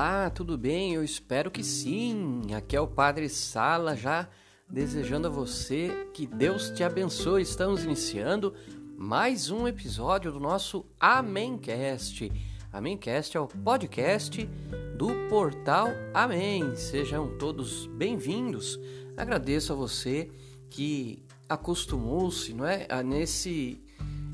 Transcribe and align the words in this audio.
Olá, 0.00 0.30
tudo 0.30 0.56
bem? 0.56 0.94
Eu 0.94 1.04
espero 1.04 1.50
que 1.50 1.62
sim. 1.62 2.54
Aqui 2.56 2.74
é 2.74 2.80
o 2.80 2.86
Padre 2.86 3.28
Sala, 3.28 3.94
já 3.94 4.30
desejando 4.66 5.26
a 5.26 5.30
você 5.30 6.08
que 6.14 6.26
Deus 6.26 6.70
te 6.70 6.82
abençoe. 6.82 7.42
Estamos 7.42 7.84
iniciando 7.84 8.54
mais 8.96 9.50
um 9.50 9.68
episódio 9.68 10.32
do 10.32 10.40
nosso 10.40 10.86
Amémcast. 10.98 12.32
Amémcast 12.72 13.36
é 13.36 13.40
o 13.40 13.46
podcast 13.46 14.46
do 14.96 15.08
portal 15.28 15.88
Amém. 16.14 16.74
Sejam 16.76 17.36
todos 17.36 17.86
bem-vindos. 17.88 18.80
Agradeço 19.18 19.74
a 19.74 19.76
você 19.76 20.30
que 20.70 21.22
acostumou-se, 21.46 22.54
não 22.54 22.66
é, 22.66 22.86
a 22.88 23.02
nesse 23.02 23.84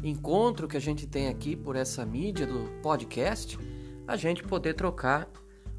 encontro 0.00 0.68
que 0.68 0.76
a 0.76 0.80
gente 0.80 1.08
tem 1.08 1.26
aqui 1.26 1.56
por 1.56 1.74
essa 1.74 2.06
mídia 2.06 2.46
do 2.46 2.70
podcast 2.82 3.58
a 4.06 4.16
gente 4.16 4.44
poder 4.44 4.74
trocar 4.74 5.28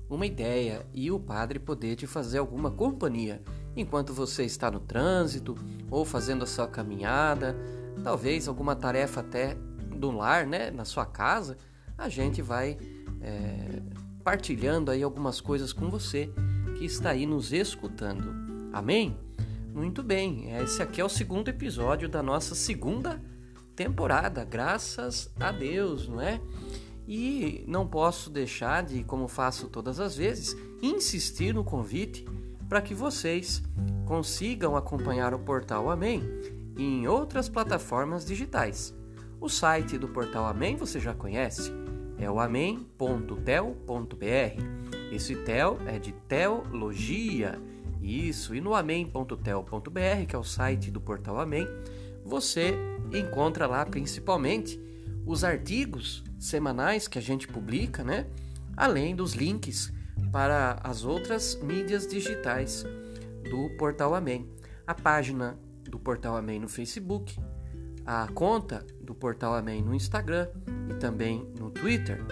uma 0.09 0.25
ideia 0.25 0.85
e 0.93 1.11
o 1.11 1.20
padre 1.20 1.59
poder 1.59 1.95
te 1.95 2.07
fazer 2.07 2.38
alguma 2.38 2.71
companhia 2.71 3.41
enquanto 3.75 4.13
você 4.13 4.43
está 4.43 4.71
no 4.71 4.80
trânsito 4.80 5.55
ou 5.91 6.03
fazendo 6.03 6.43
a 6.43 6.47
sua 6.47 6.67
caminhada, 6.67 7.55
talvez 8.03 8.47
alguma 8.47 8.75
tarefa 8.75 9.20
até 9.20 9.55
do 9.95 10.11
lar, 10.11 10.45
né, 10.45 10.71
na 10.71 10.85
sua 10.85 11.05
casa, 11.05 11.57
a 11.97 12.09
gente 12.09 12.41
vai 12.41 12.77
é, 13.21 13.81
partilhando 14.23 14.91
aí 14.91 15.03
algumas 15.03 15.41
coisas 15.41 15.73
com 15.73 15.89
você 15.89 16.31
que 16.77 16.85
está 16.85 17.11
aí 17.11 17.25
nos 17.25 17.52
escutando. 17.52 18.33
Amém? 18.72 19.17
Muito 19.73 20.02
bem, 20.02 20.52
esse 20.58 20.81
aqui 20.81 21.00
é 21.00 21.05
o 21.05 21.09
segundo 21.09 21.50
episódio 21.50 22.09
da 22.09 22.23
nossa 22.23 22.55
segunda 22.55 23.22
temporada, 23.75 24.44
graças 24.44 25.31
a 25.39 25.52
Deus, 25.52 26.08
não 26.08 26.19
é? 26.19 26.41
E 27.08 27.63
não 27.67 27.88
posso 27.88 28.30
deixar 28.30 28.83
de, 28.83 29.03
como 29.03 29.27
faço 29.27 29.69
todas 29.69 30.00
as 30.00 30.17
vezes, 30.17 30.55
insistir 30.81 31.53
no 31.53 31.63
convite 31.63 32.25
para 32.67 32.81
que 32.81 32.94
vocês 32.94 33.63
consigam 34.05 34.75
acompanhar 34.75 35.33
o 35.33 35.39
Portal 35.39 35.89
Amém 35.89 36.22
em 36.78 37.08
outras 37.08 37.47
plataformas 37.47 38.25
digitais. 38.25 38.94
O 39.39 39.47
site 39.47 39.97
do 39.97 40.08
Portal 40.08 40.45
Amém 40.45 40.75
você 40.75 41.00
já 41.00 41.13
conhece, 41.13 41.72
é 42.17 42.30
o 42.30 42.39
amém.tel.br. 42.39 43.45
Esse 45.11 45.35
tel 45.35 45.78
é 45.85 45.97
de 46.00 46.11
teologia. 46.11 47.59
Isso, 48.02 48.53
e 48.53 48.61
no 48.61 48.73
amém.tel.br, 48.73 50.25
que 50.28 50.35
é 50.35 50.39
o 50.39 50.44
site 50.44 50.91
do 50.91 51.00
Portal 51.00 51.39
Amém, 51.39 51.67
você 52.23 52.75
encontra 53.13 53.66
lá 53.67 53.85
principalmente 53.85 54.80
os 55.25 55.44
artigos 55.44 56.23
semanais 56.39 57.07
que 57.07 57.17
a 57.17 57.21
gente 57.21 57.47
publica, 57.47 58.03
né? 58.03 58.27
Além 58.75 59.16
dos 59.16 59.33
links 59.33 59.91
para 60.31 60.79
as 60.83 61.03
outras 61.03 61.55
mídias 61.61 62.07
digitais 62.07 62.83
do 63.49 63.69
Portal 63.77 64.13
Amém. 64.13 64.47
A 64.85 64.94
página 64.94 65.57
do 65.83 65.99
Portal 65.99 66.35
Amém 66.35 66.59
no 66.59 66.67
Facebook, 66.67 67.39
a 68.05 68.27
conta 68.27 68.85
do 69.02 69.16
Portal 69.16 69.55
Amém 69.55 69.81
no 69.81 69.95
Instagram 69.95 70.47
e 70.89 70.94
também 70.95 71.52
no 71.57 71.71
Twitter. 71.71 72.23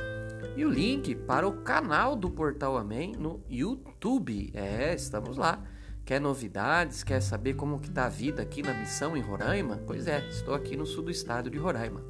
E 0.56 0.64
o 0.64 0.70
link 0.70 1.16
para 1.16 1.48
o 1.48 1.64
canal 1.64 2.16
do 2.16 2.30
Portal 2.30 2.78
Amém 2.78 3.14
no 3.14 3.44
YouTube. 3.50 4.52
É, 4.54 4.94
estamos 4.94 5.36
lá. 5.36 5.62
Quer 6.06 6.22
novidades? 6.22 7.04
Quer 7.04 7.20
saber 7.22 7.56
como 7.56 7.80
que 7.80 7.90
está 7.90 8.06
a 8.06 8.10
vida 8.10 8.42
aqui 8.42 8.62
na 8.62 8.74
missão 8.74 9.18
em 9.18 9.22
Roraima? 9.22 9.82
Pois 9.88 10.08
é, 10.08 10.26
estou 10.30 10.54
aqui 10.54 10.78
no 10.78 10.86
sul 10.86 11.04
do 11.04 11.12
estado 11.12 11.50
de 11.50 11.58
Roraima 11.58 12.02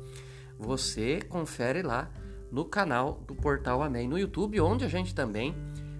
você 0.57 1.21
confere 1.21 1.81
lá 1.81 2.09
no 2.51 2.65
canal 2.65 3.23
do 3.27 3.35
Portal 3.35 3.81
Amém 3.81 4.07
no 4.07 4.17
YouTube, 4.17 4.59
onde 4.61 4.85
a 4.85 4.87
gente 4.87 5.13
também 5.13 5.53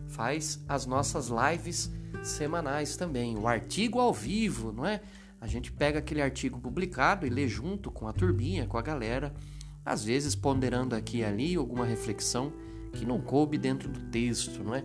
faz 0.08 0.64
as 0.68 0.86
nossas 0.86 1.30
lives 1.30 1.92
semanais 2.24 2.96
também, 2.96 3.38
o 3.38 3.48
artigo 3.48 4.00
ao 4.00 4.14
vivo, 4.14 4.72
não 4.72 4.86
é? 4.86 5.02
A 5.40 5.48
gente 5.48 5.72
pega 5.72 6.00
aquele 6.00 6.22
artigo 6.22 6.60
publicado 6.60 7.28
e 7.28 7.30
lê 7.30 7.48
junto 7.48 7.92
com 7.92 8.08
a 8.08 8.14
turbinha, 8.14 8.66
com 8.66 8.78
a 8.78 8.82
galera, 8.82 9.34
às 9.86 10.04
vezes 10.04 10.34
ponderando 10.34 10.96
aqui 10.96 11.18
e 11.18 11.24
ali 11.24 11.56
alguma 11.56 11.86
reflexão 11.86 12.52
que 12.94 13.06
não 13.06 13.22
coube 13.22 13.58
dentro 13.58 13.90
do 13.90 14.00
texto, 14.10 14.64
não 14.64 14.74
é? 14.74 14.84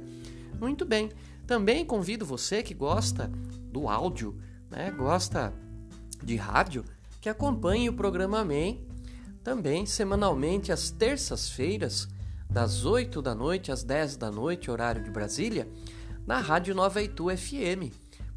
Muito 0.60 0.84
bem. 0.84 1.08
Também 1.46 1.84
convido 1.84 2.26
você 2.26 2.62
que 2.62 2.74
gosta 2.74 3.30
do 3.72 3.88
áudio, 3.88 4.36
né? 4.68 4.90
Gosta 4.90 5.54
de 6.22 6.36
rádio, 6.36 6.84
que 7.20 7.28
acompanhe 7.28 7.88
o 7.88 7.94
programa 7.94 8.40
Amém 8.40 8.89
também 9.42 9.86
semanalmente 9.86 10.72
às 10.72 10.90
terças-feiras, 10.90 12.06
das 12.48 12.84
8 12.84 13.22
da 13.22 13.34
noite 13.34 13.72
às 13.72 13.82
10 13.82 14.16
da 14.16 14.30
noite, 14.30 14.70
horário 14.70 15.02
de 15.02 15.10
Brasília, 15.10 15.68
na 16.26 16.38
Rádio 16.38 16.74
Nova 16.74 17.02
Itu 17.02 17.34
FM. 17.34 17.90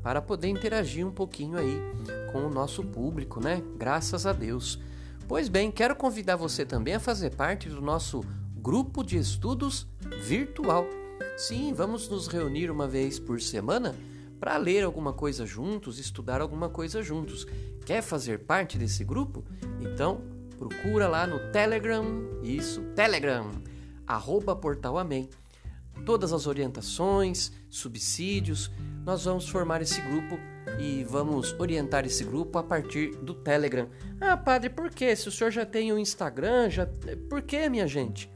para 0.00 0.22
poder 0.22 0.46
interagir 0.46 1.04
um 1.04 1.10
pouquinho 1.10 1.58
aí 1.58 1.76
com 2.30 2.46
o 2.46 2.50
nosso 2.50 2.84
público, 2.84 3.40
né? 3.40 3.60
Graças 3.76 4.26
a 4.26 4.32
Deus. 4.32 4.78
Pois 5.32 5.48
bem, 5.48 5.70
quero 5.70 5.96
convidar 5.96 6.36
você 6.36 6.62
também 6.62 6.92
a 6.92 7.00
fazer 7.00 7.30
parte 7.30 7.66
do 7.66 7.80
nosso 7.80 8.20
grupo 8.54 9.02
de 9.02 9.16
estudos 9.16 9.88
virtual. 10.22 10.86
Sim, 11.38 11.72
vamos 11.72 12.06
nos 12.06 12.26
reunir 12.26 12.70
uma 12.70 12.86
vez 12.86 13.18
por 13.18 13.40
semana 13.40 13.96
para 14.38 14.58
ler 14.58 14.84
alguma 14.84 15.14
coisa 15.14 15.46
juntos, 15.46 15.98
estudar 15.98 16.42
alguma 16.42 16.68
coisa 16.68 17.02
juntos. 17.02 17.46
Quer 17.86 18.02
fazer 18.02 18.40
parte 18.40 18.76
desse 18.76 19.04
grupo? 19.04 19.42
Então, 19.80 20.20
procura 20.58 21.08
lá 21.08 21.26
no 21.26 21.50
Telegram, 21.50 22.04
isso, 22.42 22.82
Telegram, 22.94 23.48
arroba 24.06 24.54
Portal 24.54 24.98
Amém. 24.98 25.30
Todas 26.04 26.34
as 26.34 26.46
orientações, 26.46 27.50
subsídios, 27.70 28.70
nós 29.02 29.24
vamos 29.24 29.48
formar 29.48 29.80
esse 29.80 29.98
grupo 30.02 30.38
e 30.78 31.04
vamos 31.04 31.54
orientar 31.58 32.04
esse 32.06 32.24
grupo 32.24 32.58
a 32.58 32.62
partir 32.62 33.16
do 33.16 33.34
Telegram. 33.34 33.88
Ah, 34.20 34.36
padre, 34.36 34.70
por 34.70 34.90
quê? 34.90 35.14
Se 35.14 35.28
o 35.28 35.32
senhor 35.32 35.50
já 35.50 35.66
tem 35.66 35.92
o 35.92 35.98
Instagram, 35.98 36.70
já 36.70 36.86
por 37.28 37.42
que, 37.42 37.68
minha 37.68 37.86
gente? 37.86 38.30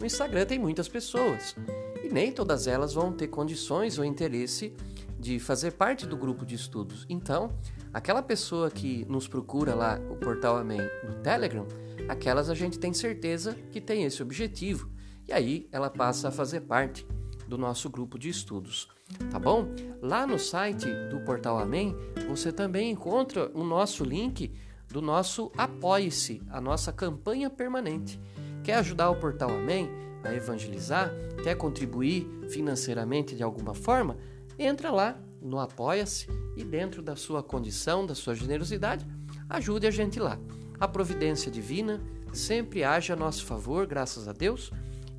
O 0.00 0.04
Instagram 0.04 0.46
tem 0.46 0.58
muitas 0.58 0.88
pessoas 0.88 1.54
e 2.02 2.08
nem 2.08 2.32
todas 2.32 2.66
elas 2.66 2.94
vão 2.94 3.12
ter 3.12 3.28
condições 3.28 3.98
ou 3.98 4.04
interesse 4.04 4.74
de 5.18 5.38
fazer 5.38 5.72
parte 5.72 6.06
do 6.06 6.16
grupo 6.16 6.46
de 6.46 6.54
estudos. 6.54 7.04
Então, 7.08 7.52
aquela 7.92 8.22
pessoa 8.22 8.70
que 8.70 9.04
nos 9.06 9.28
procura 9.28 9.74
lá, 9.74 10.00
o 10.10 10.16
portal 10.16 10.56
Amém, 10.56 10.80
no 11.04 11.14
Telegram, 11.16 11.66
aquelas 12.08 12.48
a 12.48 12.54
gente 12.54 12.78
tem 12.78 12.94
certeza 12.94 13.54
que 13.70 13.80
tem 13.80 14.04
esse 14.04 14.22
objetivo. 14.22 14.90
E 15.28 15.32
aí 15.32 15.68
ela 15.70 15.90
passa 15.90 16.28
a 16.28 16.32
fazer 16.32 16.62
parte 16.62 17.06
do 17.50 17.58
nosso 17.58 17.90
grupo 17.90 18.16
de 18.16 18.28
estudos, 18.28 18.88
tá 19.28 19.38
bom? 19.38 19.66
Lá 20.00 20.24
no 20.24 20.38
site 20.38 20.86
do 21.10 21.18
Portal 21.24 21.58
Amém, 21.58 21.96
você 22.28 22.52
também 22.52 22.92
encontra 22.92 23.50
o 23.52 23.64
nosso 23.64 24.04
link 24.04 24.52
do 24.86 25.02
nosso 25.02 25.50
Apoie-se, 25.58 26.40
a 26.48 26.60
nossa 26.60 26.92
campanha 26.92 27.50
permanente. 27.50 28.20
Quer 28.62 28.76
ajudar 28.76 29.10
o 29.10 29.16
Portal 29.16 29.50
Amém 29.50 29.90
a 30.22 30.32
evangelizar? 30.32 31.10
Quer 31.42 31.56
contribuir 31.56 32.24
financeiramente 32.48 33.34
de 33.34 33.42
alguma 33.42 33.74
forma? 33.74 34.16
Entra 34.56 34.92
lá 34.92 35.18
no 35.42 35.58
Apoia-se 35.58 36.28
e 36.56 36.62
dentro 36.62 37.02
da 37.02 37.16
sua 37.16 37.42
condição, 37.42 38.06
da 38.06 38.14
sua 38.14 38.34
generosidade, 38.34 39.04
ajude 39.48 39.88
a 39.88 39.90
gente 39.90 40.20
lá. 40.20 40.38
A 40.78 40.86
providência 40.86 41.50
divina 41.50 42.00
sempre 42.32 42.84
age 42.84 43.12
a 43.12 43.16
nosso 43.16 43.44
favor, 43.44 43.88
graças 43.88 44.28
a 44.28 44.32
Deus. 44.32 44.70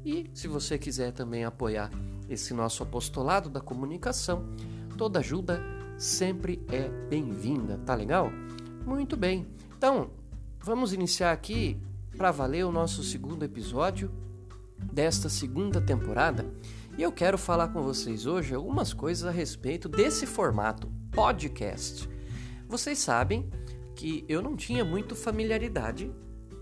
E 0.06 0.30
se 0.33 0.48
você 0.48 0.78
quiser 0.78 1.12
também 1.12 1.44
apoiar 1.44 1.92
esse 2.33 2.54
nosso 2.54 2.81
apostolado 2.81 3.50
da 3.50 3.60
comunicação, 3.60 4.45
toda 4.98 5.19
ajuda 5.19 5.62
sempre 5.98 6.66
é 6.72 6.88
bem-vinda, 7.10 7.78
tá 7.86 7.94
legal? 7.94 8.31
Muito 8.86 9.18
bem. 9.18 9.48
Então, 9.78 10.12
vamos 10.60 10.94
iniciar 10.94 11.31
aqui 11.31 11.80
para 12.16 12.31
valer 12.31 12.66
o 12.66 12.72
nosso 12.72 13.04
segundo 13.04 13.44
episódio 13.44 14.12
desta 14.78 15.30
segunda 15.30 15.81
temporada. 15.81 16.50
E 16.98 17.04
eu 17.04 17.12
quero 17.12 17.38
falar 17.38 17.68
com 17.69 17.83
vocês 17.83 18.25
hoje 18.25 18.56
algumas 18.56 18.94
coisas 18.94 19.25
a 19.25 19.31
respeito 19.31 19.89
desse 19.89 20.25
formato 20.25 20.92
podcast. 21.12 22.10
Vocês 22.68 23.00
sabem 23.00 23.50
que 23.95 24.25
eu 24.28 24.42
não 24.42 24.56
tinha 24.56 24.86
muito 24.86 25.16
familiaridade 25.16 26.12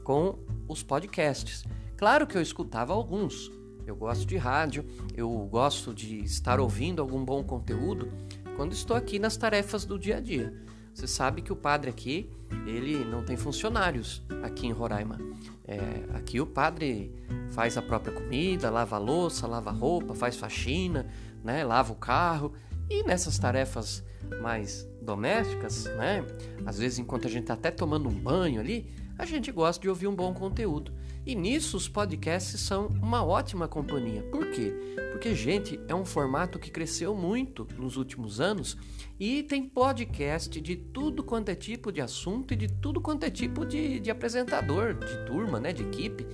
com 0.04 0.40
os 0.68 0.82
podcasts. 0.82 1.64
Claro 1.96 2.26
que 2.26 2.38
eu 2.38 2.42
escutava 2.42 2.94
alguns. 2.94 3.59
Eu 3.90 3.96
gosto 3.96 4.24
de 4.24 4.38
rádio, 4.38 4.86
eu 5.16 5.28
gosto 5.50 5.96
de 5.96 6.24
estar 6.24 6.60
ouvindo 6.60 7.02
algum 7.02 7.26
bom 7.26 7.44
conteúdo 7.44 8.14
quando 8.56 8.72
estou 8.72 8.96
aqui 8.96 9.18
nas 9.18 9.36
tarefas 9.36 9.84
do 9.84 9.98
dia 9.98 10.18
a 10.18 10.20
dia. 10.20 10.54
Você 10.94 11.08
sabe 11.08 11.42
que 11.42 11.52
o 11.52 11.56
padre 11.56 11.90
aqui, 11.90 12.30
ele 12.68 13.04
não 13.04 13.24
tem 13.24 13.36
funcionários 13.36 14.24
aqui 14.44 14.68
em 14.68 14.72
Roraima. 14.72 15.18
É, 15.68 15.80
aqui 16.14 16.40
o 16.40 16.46
padre 16.46 17.12
faz 17.50 17.78
a 17.78 17.82
própria 17.82 18.14
comida, 18.14 18.70
lava 18.70 18.96
a 18.96 19.00
louça, 19.00 19.48
lava 19.48 19.72
a 19.72 19.74
roupa, 19.74 20.14
faz 20.14 20.36
faxina, 20.36 21.08
né, 21.44 21.64
lava 21.64 21.92
o 21.92 21.96
carro. 21.96 22.54
E 22.88 23.02
nessas 23.02 23.40
tarefas 23.40 24.04
mais 24.40 24.88
domésticas, 25.02 25.86
né, 25.86 26.24
às 26.64 26.78
vezes 26.78 27.00
enquanto 27.00 27.26
a 27.26 27.30
gente 27.30 27.44
está 27.44 27.56
até 27.56 27.72
tomando 27.72 28.08
um 28.08 28.14
banho 28.14 28.62
ali, 28.62 28.86
a 29.18 29.26
gente 29.26 29.52
gosta 29.52 29.82
de 29.82 29.90
ouvir 29.90 30.06
um 30.06 30.16
bom 30.16 30.32
conteúdo. 30.32 30.94
E 31.26 31.36
nisso 31.36 31.78
os 31.78 31.88
podcasts 31.88 32.60
são 32.62 32.88
uma 32.88 33.24
ótima 33.24 33.68
companhia. 33.68 34.24
Por 34.24 34.50
quê? 34.52 34.74
Porque, 35.12 35.36
gente, 35.36 35.80
é 35.88 35.94
um 35.94 36.06
formato 36.06 36.58
que 36.58 36.72
cresceu 36.72 37.14
muito 37.14 37.68
nos 37.78 37.98
últimos 37.98 38.40
anos 38.40 38.78
e 39.20 39.44
tem 39.44 39.68
podcast 39.68 40.60
de 40.62 40.76
tudo 40.76 41.24
quanto 41.24 41.50
é 41.50 41.56
tipo 41.56 41.92
de 41.92 42.02
assunto 42.02 42.54
e 42.54 42.58
de 42.58 42.68
tudo 42.68 43.02
quanto 43.02 43.26
é 43.26 43.30
tipo 43.30 43.66
de, 43.66 44.00
de 44.00 44.10
apresentador, 44.10 44.94
de 44.94 45.26
turma, 45.26 45.60
né, 45.60 45.74
de 45.74 45.84
equipe. 45.84 46.26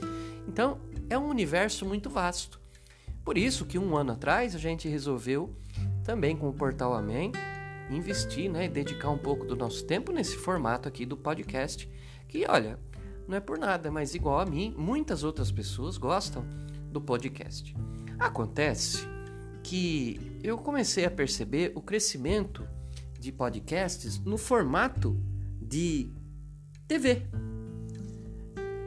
Então, 0.47 0.79
é 1.09 1.17
um 1.17 1.27
universo 1.27 1.85
muito 1.85 2.09
vasto. 2.09 2.61
Por 3.23 3.37
isso 3.37 3.65
que 3.65 3.79
um 3.79 3.97
ano 3.97 4.11
atrás 4.11 4.53
a 4.53 4.59
gente 4.59 4.87
resolveu, 4.87 5.55
também 6.03 6.37
com 6.37 6.47
o 6.47 6.53
Portal 6.53 6.93
Amém, 6.93 7.31
investir 7.89 8.49
né, 8.49 8.65
e 8.65 8.69
dedicar 8.69 9.09
um 9.09 9.17
pouco 9.17 9.45
do 9.45 9.55
nosso 9.55 9.85
tempo 9.85 10.11
nesse 10.11 10.37
formato 10.37 10.87
aqui 10.87 11.05
do 11.05 11.17
podcast. 11.17 11.89
Que, 12.27 12.45
olha, 12.47 12.79
não 13.27 13.37
é 13.37 13.39
por 13.39 13.57
nada, 13.57 13.91
mas 13.91 14.13
igual 14.13 14.39
a 14.39 14.45
mim, 14.45 14.73
muitas 14.77 15.23
outras 15.23 15.51
pessoas 15.51 15.97
gostam 15.97 16.45
do 16.91 17.01
podcast. 17.01 17.75
Acontece 18.19 19.07
que 19.63 20.39
eu 20.43 20.57
comecei 20.57 21.05
a 21.05 21.11
perceber 21.11 21.71
o 21.75 21.81
crescimento 21.81 22.67
de 23.19 23.31
podcasts 23.31 24.19
no 24.19 24.37
formato 24.37 25.19
de 25.59 26.11
TV, 26.87 27.23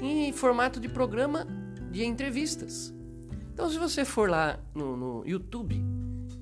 em 0.00 0.32
formato 0.32 0.79
de 0.79 0.88
programa 0.88 1.46
de 1.90 2.05
entrevistas. 2.05 2.94
Então, 3.52 3.69
se 3.69 3.76
você 3.76 4.05
for 4.05 4.31
lá 4.31 4.61
no, 4.73 4.96
no 4.96 5.26
YouTube 5.26 5.85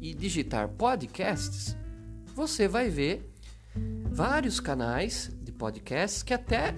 e 0.00 0.12
digitar 0.12 0.68
podcasts, 0.68 1.74
você 2.34 2.68
vai 2.68 2.90
ver 2.90 3.32
vários 4.10 4.60
canais 4.60 5.30
de 5.42 5.50
podcasts 5.50 6.22
que 6.22 6.34
até 6.34 6.74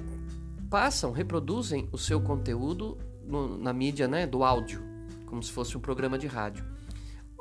passam, 0.69 1.13
reproduzem 1.13 1.89
o 1.93 1.99
seu 1.99 2.21
conteúdo 2.21 2.99
no, 3.25 3.59
na 3.59 3.73
mídia 3.73 4.09
né, 4.09 4.27
do 4.27 4.45
áudio, 4.45 4.83
como 5.27 5.43
se 5.43 5.53
fosse 5.53 5.77
um 5.77 5.81
programa 5.81 6.19
de 6.19 6.27
rádio. 6.27 6.65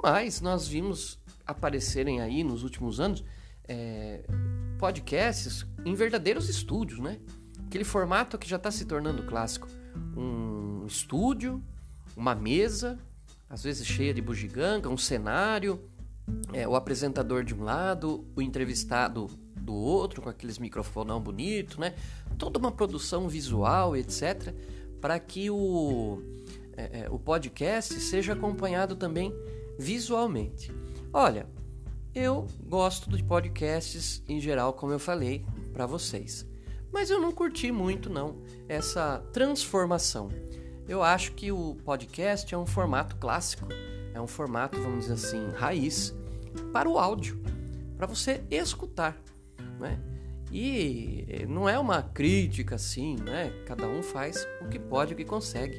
Mas 0.01 0.41
nós 0.41 0.68
vimos 0.68 1.19
aparecerem 1.45 2.21
aí 2.21 2.44
nos 2.44 2.63
últimos 2.63 3.00
anos 3.00 3.24
é, 3.68 4.24
podcasts 4.77 5.65
em 5.85 5.94
verdadeiros 5.94 6.50
estúdios, 6.50 7.00
né? 7.00 7.19
Aquele 7.65 7.83
formato 7.83 8.38
que 8.38 8.47
já 8.47 8.57
está 8.57 8.71
se 8.71 8.85
tornando 8.85 9.24
clássico. 9.24 9.68
Um 10.15 10.85
estúdio, 10.85 11.62
uma 12.15 12.35
mesa, 12.35 12.97
às 13.50 13.63
vezes 13.63 13.85
cheia 13.85 14.13
de 14.13 14.21
bugiganga, 14.21 14.89
um 14.89 14.97
cenário, 14.97 15.81
é, 16.53 16.68
o 16.68 16.75
apresentador 16.75 17.44
de 17.44 17.56
um 17.56 17.63
lado, 17.63 18.25
o 18.35 18.41
entrevistado 18.41 19.29
do 19.59 19.74
outro, 19.74 20.21
com 20.21 20.30
aqueles 20.30 20.57
microfonão 20.59 21.19
bonito, 21.19 21.80
né? 21.80 21.94
Toda 22.38 22.59
uma 22.59 22.71
produção 22.71 23.27
visual, 23.27 23.95
etc., 23.95 24.54
para 25.01 25.19
que 25.19 25.50
o, 25.50 26.21
é, 26.75 27.01
é, 27.01 27.09
o 27.09 27.19
podcast 27.19 28.00
seja 28.00 28.33
acompanhado 28.33 28.95
também 28.95 29.33
visualmente. 29.77 30.71
Olha, 31.13 31.48
eu 32.13 32.48
gosto 32.65 33.15
de 33.15 33.24
podcasts 33.24 34.24
em 34.27 34.39
geral, 34.39 34.74
como 34.74 34.92
eu 34.92 35.00
falei 35.00 35.45
para 35.71 35.86
vocês, 35.86 36.45
mas 36.92 37.10
eu 37.10 37.21
não 37.21 37.31
curti 37.31 37.71
muito 37.71 38.10
não 38.10 38.42
essa 38.68 39.19
transformação. 39.31 40.30
Eu 40.88 41.03
acho 41.03 41.33
que 41.33 41.51
o 41.51 41.75
podcast 41.83 42.53
é 42.53 42.57
um 42.57 42.65
formato 42.65 43.18
clássico, 43.18 43.68
é 44.13 44.21
um 44.21 44.27
formato, 44.27 44.81
vamos 44.81 45.01
dizer 45.01 45.13
assim, 45.13 45.50
raiz 45.51 46.15
para 46.71 46.89
o 46.89 46.98
áudio, 46.98 47.39
para 47.98 48.07
você 48.07 48.44
escutar 48.50 49.21
né? 49.79 50.00
E 50.51 51.25
eh, 51.27 51.45
não 51.45 51.68
é 51.68 51.77
uma 51.77 52.01
crítica 52.01 52.75
assim, 52.75 53.15
né? 53.18 53.51
Cada 53.65 53.88
um 53.88 54.01
faz 54.01 54.47
o 54.62 54.68
que 54.68 54.79
pode, 54.79 55.13
o 55.13 55.18
que 55.18 55.25
consegue. 55.25 55.77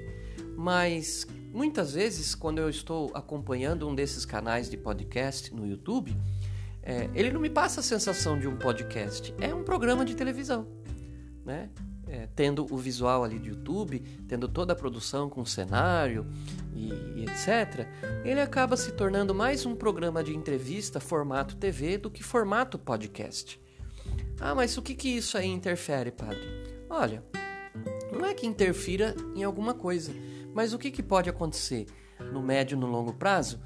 Mas 0.57 1.27
muitas 1.53 1.95
vezes, 1.95 2.35
quando 2.35 2.59
eu 2.59 2.69
estou 2.69 3.11
acompanhando 3.15 3.89
um 3.89 3.95
desses 3.95 4.25
canais 4.25 4.69
de 4.69 4.77
podcast 4.77 5.55
no 5.55 5.67
YouTube, 5.67 6.17
é, 6.83 7.09
ele 7.15 7.31
não 7.31 7.41
me 7.41 7.51
passa 7.51 7.81
a 7.81 7.83
sensação 7.83 8.39
de 8.39 8.49
um 8.49 8.57
podcast, 8.57 9.35
é 9.39 9.55
um 9.55 9.63
programa 9.63 10.05
de 10.05 10.15
televisão, 10.15 10.67
né? 11.45 11.69
É, 12.07 12.27
tendo 12.35 12.67
o 12.73 12.79
visual 12.79 13.23
ali 13.23 13.39
do 13.39 13.49
YouTube, 13.49 14.01
tendo 14.27 14.49
toda 14.49 14.73
a 14.73 14.77
produção 14.77 15.29
com 15.29 15.45
cenário 15.45 16.27
e, 16.75 16.89
e, 16.89 17.27
etc., 17.29 17.87
ele 18.25 18.41
acaba 18.41 18.79
se 18.79 18.93
tornando 18.93 19.35
mais 19.35 19.67
um 19.67 19.77
programa 19.77 20.25
de 20.25 20.35
entrevista 20.35 20.99
formato 20.99 21.55
TV 21.57 21.99
do 21.99 22.11
que 22.11 22.23
formato 22.23 22.79
podcast. 22.79 23.61
Ah, 24.41 24.55
mas 24.55 24.77
o 24.77 24.83
que, 24.83 24.95
que 24.95 25.09
isso 25.09 25.37
aí 25.37 25.49
interfere, 25.49 26.11
padre? 26.11 26.41
Olha, 26.89 27.25
não 28.13 28.25
é 28.25 28.33
que 28.33 28.47
interfira 28.47 29.15
em 29.35 29.43
alguma 29.43 29.75
coisa, 29.75 30.13
mas 30.55 30.73
o 30.73 30.79
que, 30.79 30.91
que 30.91 31.03
pode 31.03 31.29
acontecer 31.29 31.87
no 32.33 32.43
médio 32.43 32.77
e 32.77 32.79
no 32.79 32.87
longo 32.87 33.13
prazo? 33.13 33.61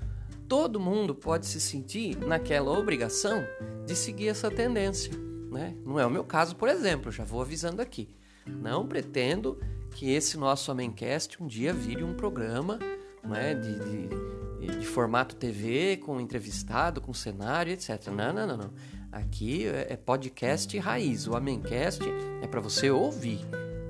Todo 0.49 0.81
mundo 0.81 1.15
pode 1.15 1.47
se 1.47 1.61
sentir 1.61 2.17
naquela 2.19 2.77
obrigação 2.77 3.43
de 3.87 3.95
seguir 3.95 4.29
essa 4.29 4.51
tendência. 4.51 5.13
Né? 5.51 5.77
Não 5.85 6.01
é 6.01 6.07
o 6.07 6.11
meu 6.11 6.25
caso, 6.25 6.57
por 6.57 6.69
exemplo, 6.69 7.13
já 7.13 7.25
vou 7.25 7.43
avisando 7.43 7.81
aqui. 7.81 8.09
Não 8.47 8.87
pretendo 8.87 9.59
que 9.91 10.11
esse 10.11 10.37
nosso 10.37 10.71
Amencast 10.71 11.43
um 11.43 11.47
dia 11.47 11.73
vire 11.73 12.03
um 12.03 12.15
programa 12.15 12.79
né, 13.23 13.55
de, 13.55 13.79
de, 13.79 14.79
de 14.79 14.87
formato 14.87 15.37
TV, 15.37 15.99
com 15.99 16.21
entrevistado, 16.21 17.01
com 17.01 17.15
cenário, 17.15 17.73
etc. 17.73 18.09
Não, 18.09 18.33
não, 18.33 18.47
não, 18.47 18.57
não. 18.57 18.71
Aqui 19.13 19.67
é, 19.67 19.89
é 19.91 19.97
podcast 19.97 20.77
raiz. 20.79 21.29
O 21.29 21.37
Amencast 21.37 22.03
é 22.41 22.47
para 22.47 22.61
você 22.61 22.91
ouvir, 22.91 23.41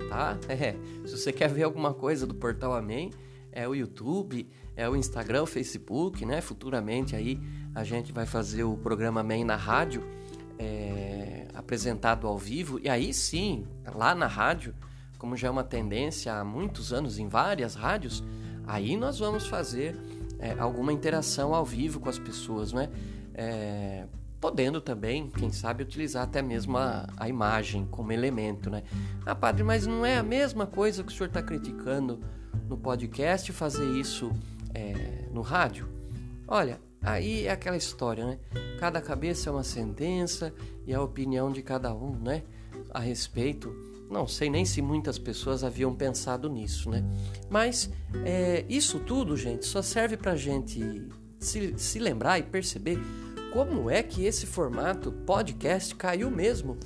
tá? 0.08 0.36
É. 0.50 0.74
Se 1.06 1.16
você 1.16 1.32
quer 1.32 1.48
ver 1.48 1.62
alguma 1.62 1.94
coisa 1.94 2.26
do 2.26 2.34
Portal 2.34 2.74
Amém, 2.74 3.12
é 3.52 3.68
o 3.68 3.72
YouTube, 3.72 4.48
é 4.74 4.88
o 4.88 4.96
Instagram, 4.96 5.44
o 5.44 5.46
Facebook, 5.46 6.26
né? 6.26 6.40
Futuramente 6.40 7.14
aí 7.14 7.38
a 7.72 7.84
gente 7.84 8.12
vai 8.12 8.26
fazer 8.26 8.64
o 8.64 8.76
programa 8.76 9.20
Amém 9.20 9.44
na 9.44 9.54
rádio, 9.54 10.02
é, 10.58 11.46
apresentado 11.54 12.26
ao 12.26 12.36
vivo. 12.36 12.80
E 12.82 12.88
aí 12.88 13.14
sim, 13.14 13.64
lá 13.94 14.16
na 14.16 14.26
rádio, 14.26 14.74
como 15.18 15.36
já 15.36 15.46
é 15.46 15.50
uma 15.52 15.62
tendência 15.62 16.34
há 16.34 16.44
muitos 16.44 16.92
anos 16.92 17.16
em 17.20 17.28
várias 17.28 17.76
rádios, 17.76 18.24
aí 18.66 18.96
nós 18.96 19.20
vamos 19.20 19.46
fazer 19.46 19.96
é, 20.40 20.50
alguma 20.58 20.92
interação 20.92 21.54
ao 21.54 21.64
vivo 21.64 22.00
com 22.00 22.08
as 22.08 22.18
pessoas, 22.18 22.72
né? 22.72 22.90
É, 23.34 24.04
podendo 24.42 24.80
também, 24.80 25.30
quem 25.30 25.52
sabe, 25.52 25.84
utilizar 25.84 26.24
até 26.24 26.42
mesmo 26.42 26.76
a, 26.76 27.06
a 27.16 27.28
imagem 27.28 27.86
como 27.88 28.10
elemento, 28.10 28.68
né? 28.68 28.82
Ah, 29.24 29.36
padre, 29.36 29.62
mas 29.62 29.86
não 29.86 30.04
é 30.04 30.18
a 30.18 30.22
mesma 30.22 30.66
coisa 30.66 31.04
que 31.04 31.12
o 31.12 31.14
senhor 31.14 31.28
está 31.28 31.40
criticando 31.40 32.18
no 32.68 32.76
podcast 32.76 33.52
fazer 33.52 33.86
isso 33.96 34.32
é, 34.74 35.28
no 35.32 35.42
rádio? 35.42 35.88
Olha, 36.48 36.80
aí 37.00 37.46
é 37.46 37.52
aquela 37.52 37.76
história, 37.76 38.26
né? 38.26 38.38
Cada 38.80 39.00
cabeça 39.00 39.48
é 39.48 39.52
uma 39.52 39.62
sentença 39.62 40.52
e 40.84 40.92
a 40.92 41.00
opinião 41.00 41.52
de 41.52 41.62
cada 41.62 41.94
um, 41.94 42.18
né? 42.18 42.42
A 42.90 42.98
respeito. 42.98 43.72
Não 44.10 44.26
sei 44.26 44.50
nem 44.50 44.64
se 44.64 44.82
muitas 44.82 45.20
pessoas 45.20 45.62
haviam 45.62 45.94
pensado 45.94 46.50
nisso, 46.50 46.90
né? 46.90 47.04
Mas 47.48 47.88
é, 48.24 48.64
isso 48.68 48.98
tudo, 48.98 49.36
gente, 49.36 49.64
só 49.66 49.80
serve 49.82 50.16
para 50.16 50.34
gente 50.34 51.06
se, 51.38 51.78
se 51.78 52.00
lembrar 52.00 52.40
e 52.40 52.42
perceber 52.42 52.98
como 53.52 53.90
é 53.90 54.02
que 54.02 54.24
esse 54.24 54.46
formato 54.46 55.12
podcast 55.12 55.94
caiu 55.94 56.30
mesmo 56.30 56.78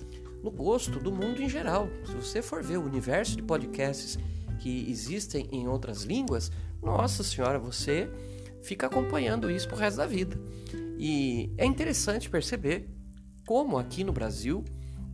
no 0.42 0.50
gosto 0.50 0.98
do 0.98 1.12
mundo 1.12 1.40
em 1.40 1.48
geral. 1.48 1.88
Se 2.04 2.14
você 2.14 2.42
for 2.42 2.62
ver 2.62 2.76
o 2.76 2.84
universo 2.84 3.36
de 3.36 3.42
podcasts 3.42 4.18
que 4.58 4.90
existem 4.90 5.48
em 5.52 5.68
outras 5.68 6.02
línguas, 6.02 6.50
nossa 6.82 7.22
senhora, 7.22 7.58
você 7.58 8.10
fica 8.62 8.88
acompanhando 8.88 9.48
isso 9.48 9.68
pro 9.68 9.76
resto 9.76 9.98
da 9.98 10.06
vida. 10.06 10.36
E 10.98 11.52
é 11.56 11.64
interessante 11.64 12.28
perceber 12.28 12.88
como 13.46 13.78
aqui 13.78 14.02
no 14.02 14.12
Brasil 14.12 14.64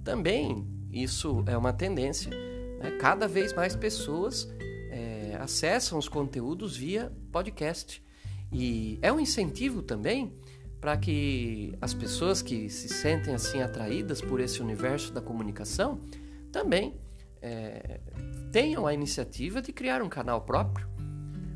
também 0.02 0.66
isso 0.90 1.44
é 1.46 1.56
uma 1.56 1.72
tendência. 1.72 2.30
Né? 2.30 2.92
Cada 2.98 3.28
vez 3.28 3.52
mais 3.52 3.76
pessoas 3.76 4.48
é, 4.90 5.36
acessam 5.38 5.98
os 5.98 6.08
conteúdos 6.08 6.76
via 6.76 7.12
podcast. 7.30 8.02
E 8.50 8.98
é 9.02 9.12
um 9.12 9.20
incentivo 9.20 9.82
também 9.82 10.32
para 10.82 10.96
que 10.96 11.72
as 11.80 11.94
pessoas 11.94 12.42
que 12.42 12.68
se 12.68 12.88
sentem 12.88 13.32
assim 13.32 13.62
atraídas 13.62 14.20
por 14.20 14.40
esse 14.40 14.60
universo 14.60 15.12
da 15.12 15.20
comunicação 15.20 16.00
também 16.50 17.00
é, 17.40 18.00
tenham 18.50 18.84
a 18.84 18.92
iniciativa 18.92 19.62
de 19.62 19.72
criar 19.72 20.02
um 20.02 20.08
canal 20.08 20.40
próprio. 20.40 20.88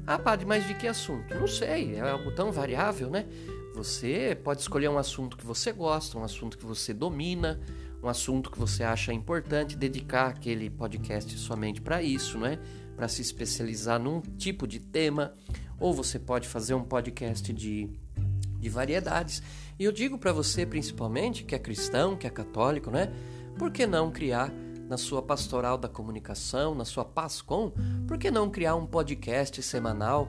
Ah, 0.06 0.16
padre, 0.16 0.46
mas 0.46 0.64
de 0.64 0.74
que 0.74 0.86
assunto? 0.86 1.34
Não 1.34 1.48
sei, 1.48 1.96
é 1.96 2.08
algo 2.08 2.30
tão 2.36 2.52
variável, 2.52 3.10
né? 3.10 3.26
Você 3.74 4.38
pode 4.44 4.60
escolher 4.60 4.88
um 4.88 4.96
assunto 4.96 5.36
que 5.36 5.44
você 5.44 5.72
gosta, 5.72 6.16
um 6.16 6.22
assunto 6.22 6.56
que 6.56 6.64
você 6.64 6.94
domina, 6.94 7.60
um 8.00 8.08
assunto 8.08 8.48
que 8.48 8.56
você 8.56 8.84
acha 8.84 9.12
importante, 9.12 9.76
dedicar 9.76 10.28
aquele 10.28 10.70
podcast 10.70 11.36
somente 11.36 11.80
para 11.80 12.00
isso, 12.00 12.38
não 12.38 12.46
é? 12.46 12.60
Para 12.94 13.08
se 13.08 13.22
especializar 13.22 13.98
num 13.98 14.20
tipo 14.20 14.68
de 14.68 14.78
tema, 14.78 15.34
ou 15.80 15.92
você 15.92 16.16
pode 16.16 16.46
fazer 16.46 16.74
um 16.74 16.84
podcast 16.84 17.52
de, 17.52 17.90
de 18.58 18.68
variedades. 18.68 19.42
E 19.78 19.84
eu 19.84 19.92
digo 19.92 20.18
para 20.18 20.32
você, 20.32 20.64
principalmente, 20.64 21.44
que 21.44 21.54
é 21.54 21.58
cristão, 21.58 22.16
que 22.16 22.26
é 22.26 22.30
católico, 22.30 22.90
né? 22.90 23.12
Por 23.58 23.70
que 23.70 23.86
não 23.86 24.10
criar 24.10 24.52
na 24.88 24.96
sua 24.96 25.20
pastoral 25.20 25.76
da 25.76 25.88
comunicação, 25.88 26.74
na 26.74 26.84
sua 26.84 27.04
PASCOM, 27.04 27.72
por 28.06 28.18
que 28.18 28.30
não 28.30 28.50
criar 28.50 28.76
um 28.76 28.86
podcast 28.86 29.62
semanal 29.62 30.28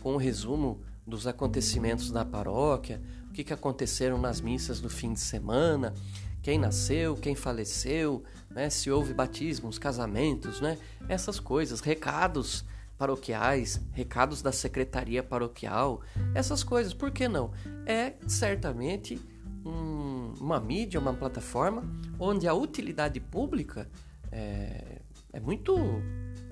com 0.00 0.14
um 0.14 0.18
resumo 0.18 0.80
dos 1.06 1.26
acontecimentos 1.26 2.10
da 2.10 2.24
paróquia, 2.24 3.00
o 3.28 3.32
que, 3.32 3.44
que 3.44 3.52
aconteceram 3.52 4.18
nas 4.18 4.40
missas 4.40 4.80
do 4.80 4.90
fim 4.90 5.12
de 5.12 5.20
semana, 5.20 5.94
quem 6.42 6.58
nasceu, 6.58 7.16
quem 7.16 7.34
faleceu, 7.34 8.22
né, 8.50 8.68
se 8.68 8.90
houve 8.90 9.14
batismos, 9.14 9.78
casamentos, 9.78 10.60
né, 10.60 10.78
essas 11.08 11.40
coisas, 11.40 11.80
recados 11.80 12.64
paroquiais, 12.96 13.80
recados 13.92 14.40
da 14.42 14.52
secretaria 14.52 15.22
paroquial, 15.22 16.00
essas 16.34 16.62
coisas, 16.62 16.94
por 16.94 17.10
que 17.10 17.28
não? 17.28 17.50
É 17.86 18.14
certamente 18.26 19.20
um, 19.64 20.34
uma 20.40 20.60
mídia, 20.60 21.00
uma 21.00 21.12
plataforma 21.12 21.82
onde 22.18 22.46
a 22.46 22.54
utilidade 22.54 23.18
pública 23.20 23.88
é, 24.30 25.00
é 25.32 25.40
muito 25.40 25.76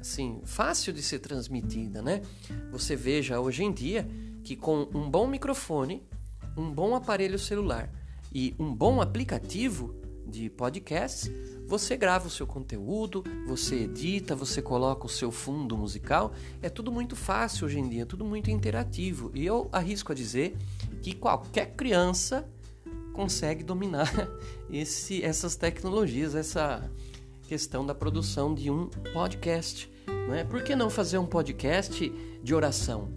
assim 0.01 0.41
fácil 0.45 0.93
de 0.93 1.03
ser 1.03 1.21
transmitida, 1.21 2.03
né? 2.03 2.23
Você 2.71 2.97
veja 2.97 3.41
hoje 3.41 3.63
em 3.63 3.73
dia 3.73 4.09
que 4.43 4.57
com 4.57 4.89
um 4.93 5.09
bom 5.09 5.27
microfone, 5.27 6.03
um 6.57 6.71
bom 6.71 6.95
aparelho 6.95 7.39
celular 7.39 7.89
e 8.35 8.55
um 8.59 8.75
bom 8.75 9.01
aplicativo 9.01 10.02
de 10.27 10.49
podcast, 10.51 11.31
você 11.67 11.97
grava 11.97 12.27
o 12.27 12.31
seu 12.31 12.47
conteúdo, 12.47 13.25
você 13.47 13.85
edita, 13.85 14.37
você 14.37 14.61
coloca 14.61 15.07
o 15.07 15.09
seu 15.09 15.31
fundo 15.31 15.77
musical. 15.77 16.33
É 16.61 16.69
tudo 16.69 16.93
muito 16.93 17.17
fácil 17.17 17.67
hoje 17.67 17.79
em 17.79 17.89
dia, 17.89 18.07
tudo 18.07 18.25
muito 18.25 18.51
interativo. 18.51 19.31
E 19.35 19.45
eu 19.45 19.69
arrisco 19.73 20.13
a 20.13 20.15
dizer 20.15 20.57
que 21.01 21.15
qualquer 21.15 21.75
criança 21.75 22.47
consegue 23.13 23.63
dominar 23.63 24.11
esse, 24.71 25.23
essas 25.23 25.57
tecnologias, 25.57 26.35
essa 26.35 26.91
questão 27.49 27.85
da 27.85 27.95
produção 27.95 28.55
de 28.55 28.71
um 28.71 28.89
podcast. 29.13 29.91
Não 30.07 30.35
é? 30.35 30.45
Por 30.45 30.63
que 30.63 30.75
não 30.75 30.89
fazer 30.89 31.19
um 31.19 31.27
podcast 31.27 32.13
de 32.43 32.55
oração? 32.55 33.09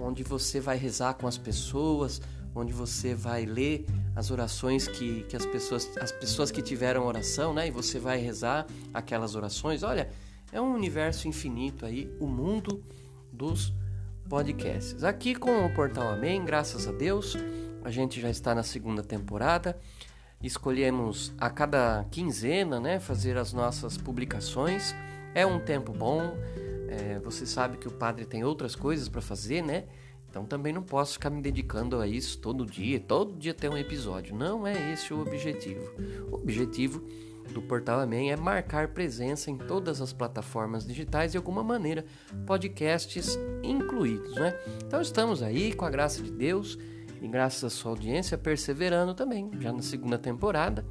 Onde 0.00 0.22
você 0.22 0.60
vai 0.60 0.76
rezar 0.76 1.14
com 1.14 1.26
as 1.26 1.38
pessoas, 1.38 2.20
onde 2.54 2.72
você 2.72 3.14
vai 3.14 3.44
ler 3.44 3.86
as 4.18 4.32
orações 4.32 4.88
que, 4.88 5.22
que 5.28 5.36
as 5.36 5.46
pessoas 5.46 5.96
as 5.96 6.10
pessoas 6.10 6.50
que 6.50 6.60
tiveram 6.60 7.06
oração, 7.06 7.54
né? 7.54 7.68
E 7.68 7.70
você 7.70 8.00
vai 8.00 8.18
rezar 8.18 8.66
aquelas 8.92 9.36
orações. 9.36 9.84
Olha, 9.84 10.10
é 10.52 10.60
um 10.60 10.74
universo 10.74 11.28
infinito 11.28 11.86
aí, 11.86 12.12
o 12.18 12.26
mundo 12.26 12.82
dos 13.32 13.72
podcasts. 14.28 15.04
Aqui 15.04 15.36
com 15.36 15.64
o 15.64 15.72
Portal 15.72 16.08
Amém, 16.08 16.44
graças 16.44 16.88
a 16.88 16.90
Deus, 16.90 17.36
a 17.84 17.92
gente 17.92 18.20
já 18.20 18.28
está 18.28 18.56
na 18.56 18.64
segunda 18.64 19.04
temporada. 19.04 19.78
Escolhemos 20.42 21.32
a 21.38 21.48
cada 21.48 22.04
quinzena, 22.10 22.80
né, 22.80 22.98
fazer 22.98 23.36
as 23.36 23.52
nossas 23.52 23.96
publicações. 23.96 24.96
É 25.32 25.46
um 25.46 25.60
tempo 25.60 25.92
bom. 25.92 26.36
É, 26.88 27.20
você 27.20 27.46
sabe 27.46 27.76
que 27.76 27.86
o 27.86 27.92
padre 27.92 28.24
tem 28.24 28.42
outras 28.42 28.74
coisas 28.74 29.08
para 29.08 29.20
fazer, 29.20 29.62
né? 29.62 29.84
Então 30.30 30.44
também 30.44 30.72
não 30.72 30.82
posso 30.82 31.14
ficar 31.14 31.30
me 31.30 31.40
dedicando 31.40 31.98
a 32.00 32.06
isso 32.06 32.38
todo 32.38 32.66
dia, 32.66 33.00
todo 33.00 33.36
dia 33.36 33.54
ter 33.54 33.68
um 33.68 33.76
episódio. 33.76 34.36
Não 34.36 34.66
é 34.66 34.92
esse 34.92 35.12
o 35.12 35.20
objetivo. 35.20 35.90
O 36.30 36.34
objetivo 36.34 37.02
do 37.52 37.62
Portal 37.62 38.00
Amém 38.00 38.30
é 38.30 38.36
marcar 38.36 38.88
presença 38.88 39.50
em 39.50 39.56
todas 39.56 40.00
as 40.02 40.12
plataformas 40.12 40.86
digitais 40.86 41.32
de 41.32 41.38
alguma 41.38 41.62
maneira, 41.62 42.04
podcasts 42.46 43.38
incluídos, 43.62 44.34
né? 44.34 44.54
Então 44.86 45.00
estamos 45.00 45.42
aí 45.42 45.72
com 45.72 45.86
a 45.86 45.90
graça 45.90 46.22
de 46.22 46.30
Deus 46.30 46.78
e 47.22 47.26
graças 47.26 47.64
à 47.64 47.70
sua 47.70 47.92
audiência 47.92 48.36
perseverando 48.36 49.14
também, 49.14 49.50
já 49.58 49.72
na 49.72 49.82
segunda 49.82 50.18
temporada. 50.18 50.84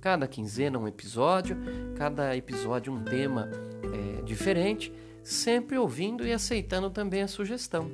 Cada 0.00 0.28
quinzena 0.28 0.78
um 0.78 0.86
episódio, 0.86 1.56
cada 1.96 2.36
episódio 2.36 2.92
um 2.92 3.02
tema 3.02 3.50
é, 3.82 4.22
diferente, 4.22 4.92
sempre 5.22 5.78
ouvindo 5.78 6.24
e 6.24 6.32
aceitando 6.32 6.90
também 6.90 7.22
a 7.22 7.28
sugestão 7.28 7.90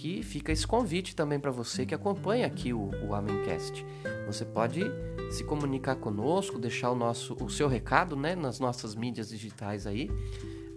que 0.00 0.22
fica 0.22 0.50
esse 0.50 0.66
convite 0.66 1.14
também 1.14 1.38
para 1.38 1.50
você 1.50 1.84
que 1.84 1.94
acompanha 1.94 2.46
aqui 2.46 2.72
o, 2.72 2.90
o 3.06 3.14
Amencast. 3.14 3.84
Você 4.26 4.46
pode 4.46 4.82
se 5.30 5.44
comunicar 5.44 5.96
conosco, 5.96 6.58
deixar 6.58 6.90
o 6.90 6.94
nosso 6.94 7.34
o 7.34 7.50
seu 7.50 7.68
recado 7.68 8.16
né, 8.16 8.34
nas 8.34 8.58
nossas 8.58 8.94
mídias 8.94 9.28
digitais 9.28 9.86
aí, 9.86 10.10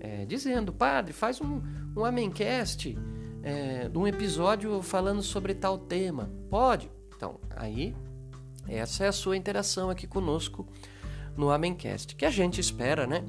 é, 0.01 0.25
dizendo, 0.25 0.73
padre, 0.73 1.13
faz 1.13 1.39
um, 1.39 1.61
um 1.95 2.03
Amencast, 2.03 2.97
é, 3.41 3.89
um 3.95 4.05
episódio 4.05 4.81
falando 4.81 5.23
sobre 5.23 5.53
tal 5.53 5.77
tema. 5.77 6.29
Pode? 6.49 6.91
Então, 7.15 7.39
aí, 7.55 7.95
essa 8.67 9.05
é 9.05 9.07
a 9.07 9.13
sua 9.13 9.37
interação 9.37 9.89
aqui 9.89 10.05
conosco 10.05 10.67
no 11.37 11.49
Amencast, 11.49 12.13
que 12.13 12.25
a 12.25 12.29
gente 12.29 12.59
espera, 12.59 13.07
né? 13.07 13.23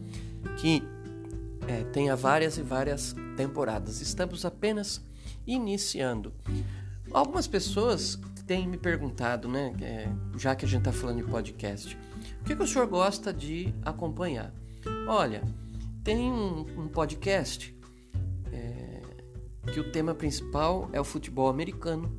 Que 0.57 0.83
é, 1.69 1.85
tenha 1.85 2.17
várias 2.17 2.59
e 2.59 2.63
várias 2.63 3.15
temporadas. 3.37 4.01
Estamos 4.01 4.45
apenas 4.45 5.01
iniciando. 5.47 6.33
Algumas 7.13 7.47
pessoas 7.47 8.19
têm 8.47 8.69
me 8.69 8.77
perguntado, 8.77 9.49
né, 9.49 9.75
é, 9.81 10.09
já 10.37 10.55
que 10.55 10.65
a 10.65 10.69
gente 10.69 10.81
está 10.81 10.93
falando 10.93 11.19
de 11.19 11.31
podcast, 11.31 11.97
o 12.41 12.45
que, 12.45 12.55
que, 12.55 12.63
o 12.63 12.67
senhor 12.67 12.87
gosta 12.87 13.33
de 13.33 13.75
acompanhar? 13.83 14.53
Olha, 15.09 15.43
tem 16.03 16.31
um, 16.31 16.67
um 16.79 16.89
podcast 16.89 17.75
é, 18.53 19.01
que 19.73 19.81
o 19.81 19.91
tema 19.91 20.15
principal 20.15 20.89
é 20.93 21.01
o 21.01 21.05
futebol 21.05 21.49
americano. 21.49 22.15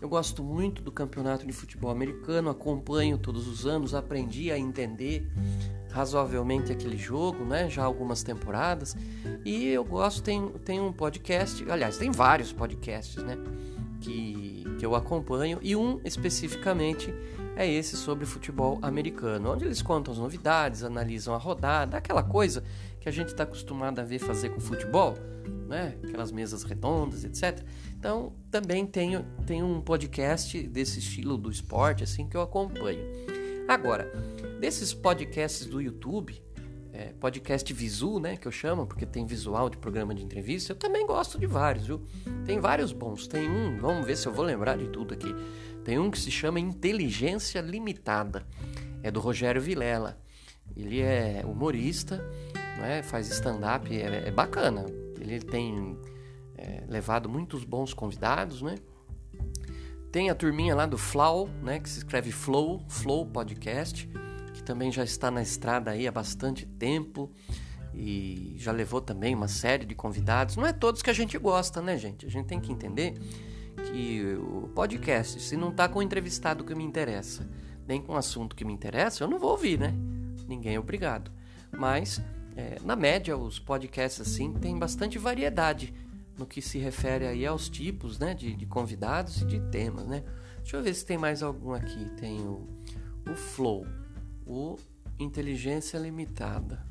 Eu 0.00 0.08
gosto 0.08 0.42
muito 0.42 0.82
do 0.82 0.92
campeonato 0.92 1.46
de 1.46 1.52
futebol 1.52 1.90
americano, 1.90 2.50
acompanho 2.50 3.18
todos 3.18 3.46
os 3.46 3.66
anos, 3.66 3.94
aprendi 3.94 4.50
a 4.50 4.58
entender 4.58 5.26
razoavelmente 5.96 6.70
aquele 6.70 6.98
jogo, 6.98 7.42
né? 7.44 7.70
Já 7.70 7.84
algumas 7.84 8.22
temporadas. 8.22 8.94
E 9.44 9.68
eu 9.68 9.82
gosto, 9.82 10.22
tem, 10.22 10.46
tem 10.64 10.78
um 10.78 10.92
podcast, 10.92 11.64
aliás, 11.70 11.96
tem 11.96 12.10
vários 12.10 12.52
podcasts, 12.52 13.22
né? 13.22 13.38
Que, 14.00 14.64
que 14.78 14.84
eu 14.84 14.94
acompanho. 14.94 15.58
E 15.62 15.74
um 15.74 15.98
especificamente 16.04 17.14
é 17.56 17.66
esse 17.66 17.96
sobre 17.96 18.26
futebol 18.26 18.78
americano, 18.82 19.52
onde 19.52 19.64
eles 19.64 19.80
contam 19.80 20.12
as 20.12 20.18
novidades, 20.18 20.84
analisam 20.84 21.34
a 21.34 21.38
rodada, 21.38 21.96
aquela 21.96 22.22
coisa 22.22 22.62
que 23.00 23.08
a 23.08 23.12
gente 23.12 23.28
está 23.28 23.44
acostumado 23.44 23.98
a 23.98 24.04
ver 24.04 24.18
fazer 24.18 24.50
com 24.50 24.60
futebol, 24.60 25.14
né? 25.66 25.96
Aquelas 26.04 26.30
mesas 26.30 26.62
redondas, 26.62 27.24
etc. 27.24 27.64
Então, 27.98 28.34
também 28.50 28.84
tenho, 28.84 29.24
tenho 29.46 29.64
um 29.64 29.80
podcast 29.80 30.60
desse 30.68 30.98
estilo 30.98 31.38
do 31.38 31.50
esporte, 31.50 32.04
assim, 32.04 32.28
que 32.28 32.36
eu 32.36 32.42
acompanho. 32.42 33.00
Agora, 33.68 34.12
desses 34.60 34.94
podcasts 34.94 35.66
do 35.66 35.80
YouTube, 35.80 36.40
é, 36.92 37.12
podcast 37.18 37.70
visu, 37.72 38.20
né, 38.20 38.36
que 38.36 38.46
eu 38.46 38.52
chamo, 38.52 38.86
porque 38.86 39.04
tem 39.04 39.26
visual 39.26 39.68
de 39.68 39.76
programa 39.76 40.14
de 40.14 40.22
entrevista, 40.22 40.72
eu 40.72 40.76
também 40.76 41.04
gosto 41.04 41.36
de 41.36 41.46
vários, 41.46 41.86
viu? 41.86 42.00
Tem 42.44 42.60
vários 42.60 42.92
bons. 42.92 43.26
Tem 43.26 43.50
um, 43.50 43.76
vamos 43.78 44.06
ver 44.06 44.16
se 44.16 44.28
eu 44.28 44.32
vou 44.32 44.44
lembrar 44.44 44.78
de 44.78 44.88
tudo 44.88 45.12
aqui. 45.12 45.34
Tem 45.84 45.98
um 45.98 46.10
que 46.10 46.18
se 46.18 46.30
chama 46.30 46.60
Inteligência 46.60 47.60
Limitada. 47.60 48.46
É 49.02 49.10
do 49.10 49.18
Rogério 49.18 49.60
Vilela. 49.60 50.18
Ele 50.76 51.00
é 51.00 51.42
humorista, 51.44 52.24
né, 52.78 53.02
faz 53.02 53.28
stand-up, 53.28 53.94
é, 53.94 54.28
é, 54.28 54.30
bacana. 54.30 54.86
Ele 55.20 55.40
tem 55.40 55.98
é, 56.56 56.84
levado 56.88 57.28
muitos 57.28 57.64
bons 57.64 57.92
convidados, 57.92 58.62
né? 58.62 58.76
Tem 60.16 60.30
a 60.30 60.34
turminha 60.34 60.74
lá 60.74 60.86
do 60.86 60.96
Flow, 60.96 61.46
né, 61.62 61.78
que 61.78 61.90
se 61.90 61.98
escreve 61.98 62.32
Flow, 62.32 62.82
Flow 62.88 63.26
Podcast, 63.26 64.08
que 64.54 64.62
também 64.62 64.90
já 64.90 65.04
está 65.04 65.30
na 65.30 65.42
estrada 65.42 65.90
aí 65.90 66.08
há 66.08 66.10
bastante 66.10 66.64
tempo 66.64 67.30
e 67.92 68.54
já 68.56 68.72
levou 68.72 69.02
também 69.02 69.34
uma 69.34 69.46
série 69.46 69.84
de 69.84 69.94
convidados. 69.94 70.56
Não 70.56 70.64
é 70.64 70.72
todos 70.72 71.02
que 71.02 71.10
a 71.10 71.12
gente 71.12 71.36
gosta, 71.36 71.82
né, 71.82 71.98
gente? 71.98 72.24
A 72.24 72.30
gente 72.30 72.46
tem 72.46 72.58
que 72.58 72.72
entender 72.72 73.12
que 73.92 74.38
o 74.40 74.70
podcast, 74.74 75.38
se 75.38 75.54
não 75.54 75.68
está 75.68 75.86
com 75.86 75.98
o 75.98 76.02
entrevistado 76.02 76.64
que 76.64 76.74
me 76.74 76.82
interessa, 76.82 77.46
nem 77.86 78.00
com 78.00 78.14
o 78.14 78.16
assunto 78.16 78.56
que 78.56 78.64
me 78.64 78.72
interessa, 78.72 79.22
eu 79.22 79.28
não 79.28 79.38
vou 79.38 79.50
ouvir, 79.50 79.78
né? 79.78 79.92
Ninguém 80.48 80.76
é 80.76 80.80
obrigado. 80.80 81.30
Mas, 81.76 82.22
é, 82.56 82.78
na 82.82 82.96
média, 82.96 83.36
os 83.36 83.58
podcasts 83.58 84.26
assim 84.26 84.54
têm 84.54 84.78
bastante 84.78 85.18
variedade 85.18 85.92
no 86.38 86.46
que 86.46 86.60
se 86.60 86.78
refere 86.78 87.26
aí 87.26 87.46
aos 87.46 87.68
tipos 87.68 88.18
né, 88.18 88.34
de, 88.34 88.54
de 88.54 88.66
convidados 88.66 89.42
e 89.42 89.46
de 89.46 89.60
temas. 89.70 90.06
Né? 90.06 90.22
Deixa 90.58 90.76
eu 90.76 90.82
ver 90.82 90.94
se 90.94 91.04
tem 91.04 91.18
mais 91.18 91.42
algum 91.42 91.72
aqui. 91.72 92.10
Tem 92.16 92.40
o, 92.40 92.68
o 93.30 93.34
Flow, 93.34 93.86
o 94.46 94.76
Inteligência 95.18 95.98
Limitada. 95.98 96.84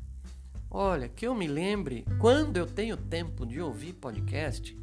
Olha, 0.70 1.08
que 1.08 1.25
eu 1.25 1.34
me 1.34 1.48
lembre, 1.48 2.06
quando 2.20 2.58
eu 2.58 2.66
tenho 2.66 2.98
tempo 2.98 3.46
de 3.46 3.62
ouvir 3.62 3.94
podcast 3.94 4.78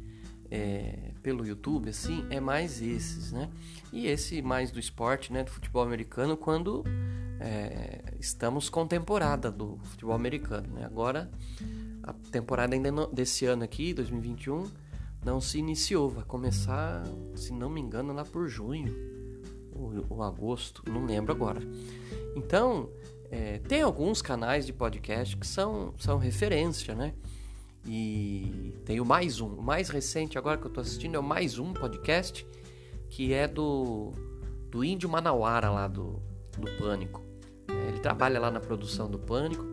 é, 0.49 1.11
pelo 1.21 1.45
YouTube, 1.45 1.89
assim, 1.89 2.25
é 2.29 2.39
mais 2.39 2.81
esses, 2.81 3.31
né? 3.31 3.49
E 3.91 4.07
esse 4.07 4.41
mais 4.41 4.71
do 4.71 4.79
esporte, 4.79 5.31
né, 5.31 5.43
do 5.43 5.51
futebol 5.51 5.83
americano, 5.83 6.35
quando 6.35 6.83
é, 7.39 8.15
estamos 8.19 8.69
com 8.69 8.87
temporada 8.87 9.51
do 9.51 9.77
futebol 9.83 10.15
americano, 10.15 10.67
né? 10.73 10.85
Agora 10.85 11.29
a 12.03 12.13
temporada 12.13 12.75
ainda 12.75 12.91
desse 13.07 13.45
ano 13.45 13.63
aqui, 13.63 13.93
2021, 13.93 14.69
não 15.23 15.39
se 15.39 15.57
iniciou. 15.57 16.09
Vai 16.09 16.25
começar, 16.25 17.03
se 17.35 17.53
não 17.53 17.69
me 17.69 17.79
engano, 17.79 18.13
lá 18.13 18.25
por 18.25 18.47
junho 18.47 18.93
ou, 19.71 20.05
ou 20.09 20.23
agosto, 20.23 20.83
não 20.89 21.05
lembro 21.05 21.31
agora. 21.31 21.61
Então, 22.35 22.89
é, 23.31 23.59
tem 23.59 23.81
alguns 23.81 24.21
canais 24.21 24.65
de 24.65 24.73
podcast 24.73 25.37
que 25.37 25.47
são, 25.47 25.93
são 25.97 26.17
referência, 26.17 26.93
né? 26.93 27.13
E 27.85 28.73
tem 28.85 28.99
o 28.99 29.05
Mais 29.05 29.41
Um. 29.41 29.55
O 29.55 29.61
mais 29.61 29.89
recente 29.89 30.37
agora 30.37 30.57
que 30.57 30.65
eu 30.65 30.69
estou 30.69 30.81
assistindo 30.81 31.15
é 31.15 31.19
o 31.19 31.23
Mais 31.23 31.57
Um 31.57 31.73
podcast, 31.73 32.45
que 33.09 33.33
é 33.33 33.47
do, 33.47 34.11
do 34.69 34.83
Índio 34.83 35.09
Manauara 35.09 35.69
lá 35.69 35.87
do, 35.87 36.21
do 36.57 36.69
Pânico. 36.77 37.21
É, 37.67 37.89
ele 37.89 37.99
trabalha 37.99 38.39
lá 38.39 38.51
na 38.51 38.59
produção 38.59 39.09
do 39.09 39.19
Pânico 39.19 39.72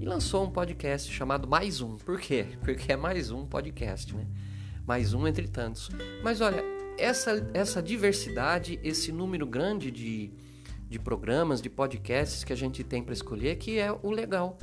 e 0.00 0.04
lançou 0.06 0.44
um 0.44 0.50
podcast 0.50 1.12
chamado 1.12 1.46
Mais 1.46 1.82
Um. 1.82 1.98
Por 1.98 2.18
quê? 2.18 2.46
Porque 2.64 2.90
é 2.90 2.96
mais 2.96 3.30
um 3.30 3.44
podcast, 3.44 4.16
né? 4.16 4.26
Mais 4.86 5.12
um 5.12 5.28
entre 5.28 5.46
tantos. 5.46 5.90
Mas 6.24 6.40
olha, 6.40 6.64
essa, 6.96 7.46
essa 7.52 7.82
diversidade, 7.82 8.80
esse 8.82 9.12
número 9.12 9.46
grande 9.46 9.90
de, 9.90 10.32
de 10.88 10.98
programas, 10.98 11.60
de 11.60 11.68
podcasts 11.68 12.42
que 12.44 12.52
a 12.52 12.56
gente 12.56 12.82
tem 12.82 13.02
para 13.02 13.12
escolher, 13.12 13.56
que 13.56 13.78
é 13.78 13.92
o 13.92 14.10
legal 14.10 14.56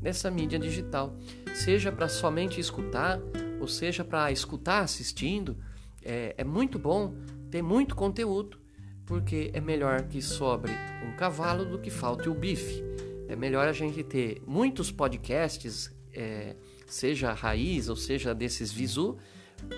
dessa 0.00 0.30
mídia 0.30 0.58
digital. 0.58 1.14
Seja 1.54 1.92
para 1.92 2.08
somente 2.08 2.58
escutar, 2.58 3.20
ou 3.60 3.68
seja 3.68 4.02
para 4.02 4.32
escutar 4.32 4.80
assistindo, 4.80 5.58
é, 6.02 6.34
é 6.38 6.44
muito 6.44 6.78
bom 6.78 7.14
ter 7.50 7.60
muito 7.60 7.94
conteúdo, 7.94 8.58
porque 9.04 9.50
é 9.52 9.60
melhor 9.60 10.04
que 10.04 10.22
sobre 10.22 10.72
um 11.06 11.14
cavalo 11.14 11.66
do 11.66 11.78
que 11.78 11.90
falte 11.90 12.30
o 12.30 12.34
bife. 12.34 12.87
É 13.28 13.36
melhor 13.36 13.68
a 13.68 13.72
gente 13.72 14.02
ter 14.02 14.42
muitos 14.46 14.90
podcasts, 14.90 15.94
é, 16.12 16.56
seja 16.86 17.32
raiz 17.32 17.88
ou 17.88 17.96
seja 17.96 18.34
desses 18.34 18.72
visu. 18.72 19.18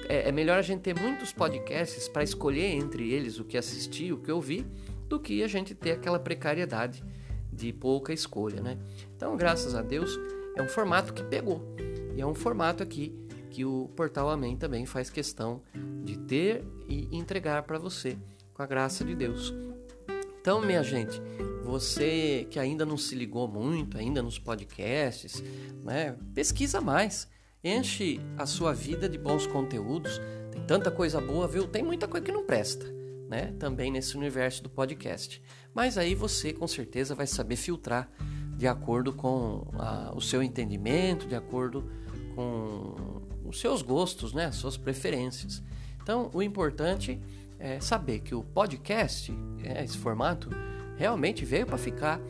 É, 0.08 0.28
é 0.28 0.32
melhor 0.32 0.58
a 0.58 0.62
gente 0.62 0.80
ter 0.80 0.98
muitos 0.98 1.32
podcasts 1.32 2.08
para 2.08 2.22
escolher 2.22 2.66
entre 2.66 3.12
eles 3.12 3.38
o 3.38 3.44
que 3.44 3.58
assistir, 3.58 4.12
o 4.12 4.18
que 4.18 4.30
ouvir, 4.30 4.64
do 5.08 5.18
que 5.18 5.42
a 5.42 5.48
gente 5.48 5.74
ter 5.74 5.92
aquela 5.92 6.18
precariedade 6.18 7.02
de 7.52 7.72
pouca 7.72 8.12
escolha, 8.12 8.62
né? 8.62 8.78
Então, 9.16 9.36
graças 9.36 9.74
a 9.74 9.82
Deus, 9.82 10.16
é 10.56 10.62
um 10.62 10.68
formato 10.68 11.12
que 11.12 11.24
pegou. 11.24 11.74
E 12.16 12.20
é 12.20 12.26
um 12.26 12.34
formato 12.34 12.82
aqui 12.82 13.14
que 13.50 13.64
o 13.64 13.90
Portal 13.96 14.30
Amém 14.30 14.56
também 14.56 14.86
faz 14.86 15.10
questão 15.10 15.60
de 16.04 16.16
ter 16.16 16.64
e 16.88 17.08
entregar 17.10 17.64
para 17.64 17.78
você, 17.78 18.16
com 18.54 18.62
a 18.62 18.66
graça 18.66 19.04
de 19.04 19.14
Deus. 19.14 19.52
Então, 20.40 20.60
minha 20.62 20.82
gente, 20.82 21.20
você 21.62 22.46
que 22.50 22.58
ainda 22.58 22.86
não 22.86 22.96
se 22.96 23.14
ligou 23.14 23.46
muito, 23.46 23.98
ainda 23.98 24.22
nos 24.22 24.38
podcasts, 24.38 25.42
né, 25.84 26.16
pesquisa 26.34 26.80
mais. 26.80 27.28
Enche 27.62 28.18
a 28.38 28.46
sua 28.46 28.72
vida 28.72 29.06
de 29.06 29.18
bons 29.18 29.46
conteúdos. 29.46 30.18
Tem 30.50 30.62
tanta 30.64 30.90
coisa 30.90 31.20
boa, 31.20 31.46
viu? 31.46 31.68
Tem 31.68 31.82
muita 31.82 32.08
coisa 32.08 32.24
que 32.24 32.32
não 32.32 32.46
presta, 32.46 32.86
né? 33.28 33.54
Também 33.58 33.92
nesse 33.92 34.16
universo 34.16 34.62
do 34.62 34.70
podcast. 34.70 35.42
Mas 35.74 35.98
aí 35.98 36.14
você 36.14 36.54
com 36.54 36.66
certeza 36.66 37.14
vai 37.14 37.26
saber 37.26 37.56
filtrar 37.56 38.10
de 38.56 38.66
acordo 38.66 39.12
com 39.12 39.66
a, 39.78 40.10
o 40.16 40.22
seu 40.22 40.42
entendimento, 40.42 41.28
de 41.28 41.34
acordo 41.34 41.90
com 42.34 42.94
os 43.44 43.60
seus 43.60 43.82
gostos, 43.82 44.32
né? 44.32 44.46
As 44.46 44.56
suas 44.56 44.78
preferências. 44.78 45.62
Então, 46.02 46.30
o 46.32 46.42
importante 46.42 47.12
é 47.12 47.39
saber 47.80 48.20
que 48.20 48.34
o 48.34 48.42
podcast, 48.42 49.32
é, 49.62 49.84
esse 49.84 49.98
formato, 49.98 50.48
realmente 50.96 51.44
veio 51.44 51.66
para 51.66 51.78
ficar. 51.78 52.20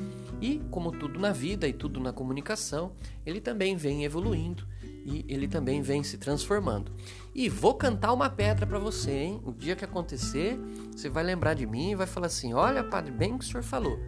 E, 0.40 0.60
como 0.70 0.90
tudo 0.90 1.18
na 1.18 1.32
vida 1.32 1.68
e 1.68 1.72
tudo 1.72 2.00
na 2.00 2.12
comunicação, 2.12 2.92
ele 3.26 3.40
também 3.40 3.76
vem 3.76 4.04
evoluindo 4.04 4.66
e 5.04 5.24
ele 5.28 5.46
também 5.46 5.82
vem 5.82 6.02
se 6.02 6.18
transformando. 6.18 6.92
E 7.34 7.48
vou 7.48 7.74
cantar 7.74 8.12
uma 8.12 8.30
pedra 8.30 8.66
para 8.66 8.78
você, 8.78 9.10
hein? 9.10 9.40
O 9.44 9.52
dia 9.52 9.76
que 9.76 9.84
acontecer, 9.84 10.58
você 10.92 11.08
vai 11.08 11.22
lembrar 11.22 11.54
de 11.54 11.66
mim 11.66 11.90
e 11.90 11.94
vai 11.94 12.06
falar 12.06 12.26
assim: 12.26 12.54
Olha, 12.54 12.82
padre, 12.82 13.12
bem 13.12 13.36
que 13.36 13.44
o 13.44 13.46
senhor 13.46 13.62
falou. 13.62 13.98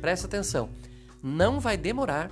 Presta 0.00 0.26
atenção. 0.26 0.70
Não 1.22 1.60
vai 1.60 1.76
demorar 1.76 2.30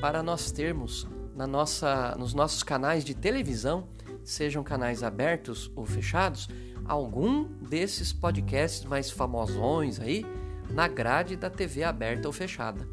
para 0.00 0.22
nós 0.22 0.50
termos 0.50 1.06
na 1.34 1.46
nossa, 1.46 2.16
nos 2.18 2.32
nossos 2.32 2.62
canais 2.62 3.04
de 3.04 3.14
televisão, 3.14 3.88
sejam 4.24 4.64
canais 4.64 5.02
abertos 5.02 5.70
ou 5.76 5.84
fechados, 5.84 6.48
algum 6.88 7.44
desses 7.44 8.12
podcasts 8.12 8.84
mais 8.84 9.10
famosões 9.10 10.00
aí 10.00 10.24
na 10.70 10.88
grade 10.88 11.36
da 11.36 11.50
TV 11.50 11.84
aberta 11.84 12.28
ou 12.28 12.32
fechada, 12.32 12.88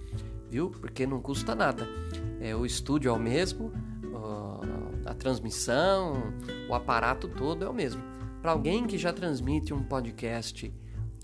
viu? 0.49 0.69
Porque 0.69 1.05
não 1.05 1.21
custa 1.21 1.55
nada. 1.55 1.87
É, 2.39 2.55
o 2.55 2.65
estúdio 2.65 3.09
é 3.09 3.11
o 3.11 3.19
mesmo, 3.19 3.71
a 5.05 5.13
transmissão, 5.13 6.33
o 6.69 6.73
aparato 6.73 7.27
todo 7.27 7.63
é 7.63 7.69
o 7.69 7.73
mesmo. 7.73 8.01
Para 8.41 8.51
alguém 8.51 8.85
que 8.85 8.97
já 8.97 9.13
transmite 9.13 9.73
um 9.73 9.83
podcast 9.83 10.73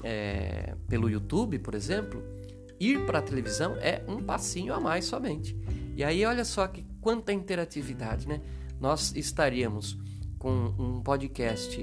é, 0.03 0.75
pelo 0.87 1.09
YouTube, 1.09 1.59
por 1.59 1.75
exemplo, 1.75 2.23
ir 2.79 3.05
para 3.05 3.19
a 3.19 3.21
televisão 3.21 3.75
é 3.77 4.03
um 4.07 4.23
passinho 4.23 4.73
a 4.73 4.79
mais 4.79 5.05
somente. 5.05 5.57
E 5.95 6.03
aí 6.03 6.25
olha 6.25 6.45
só 6.45 6.67
que 6.67 6.85
quanta 7.01 7.33
interatividade, 7.33 8.27
né? 8.27 8.41
Nós 8.79 9.13
estaríamos 9.15 9.97
com 10.37 10.73
um 10.77 11.01
podcast 11.01 11.77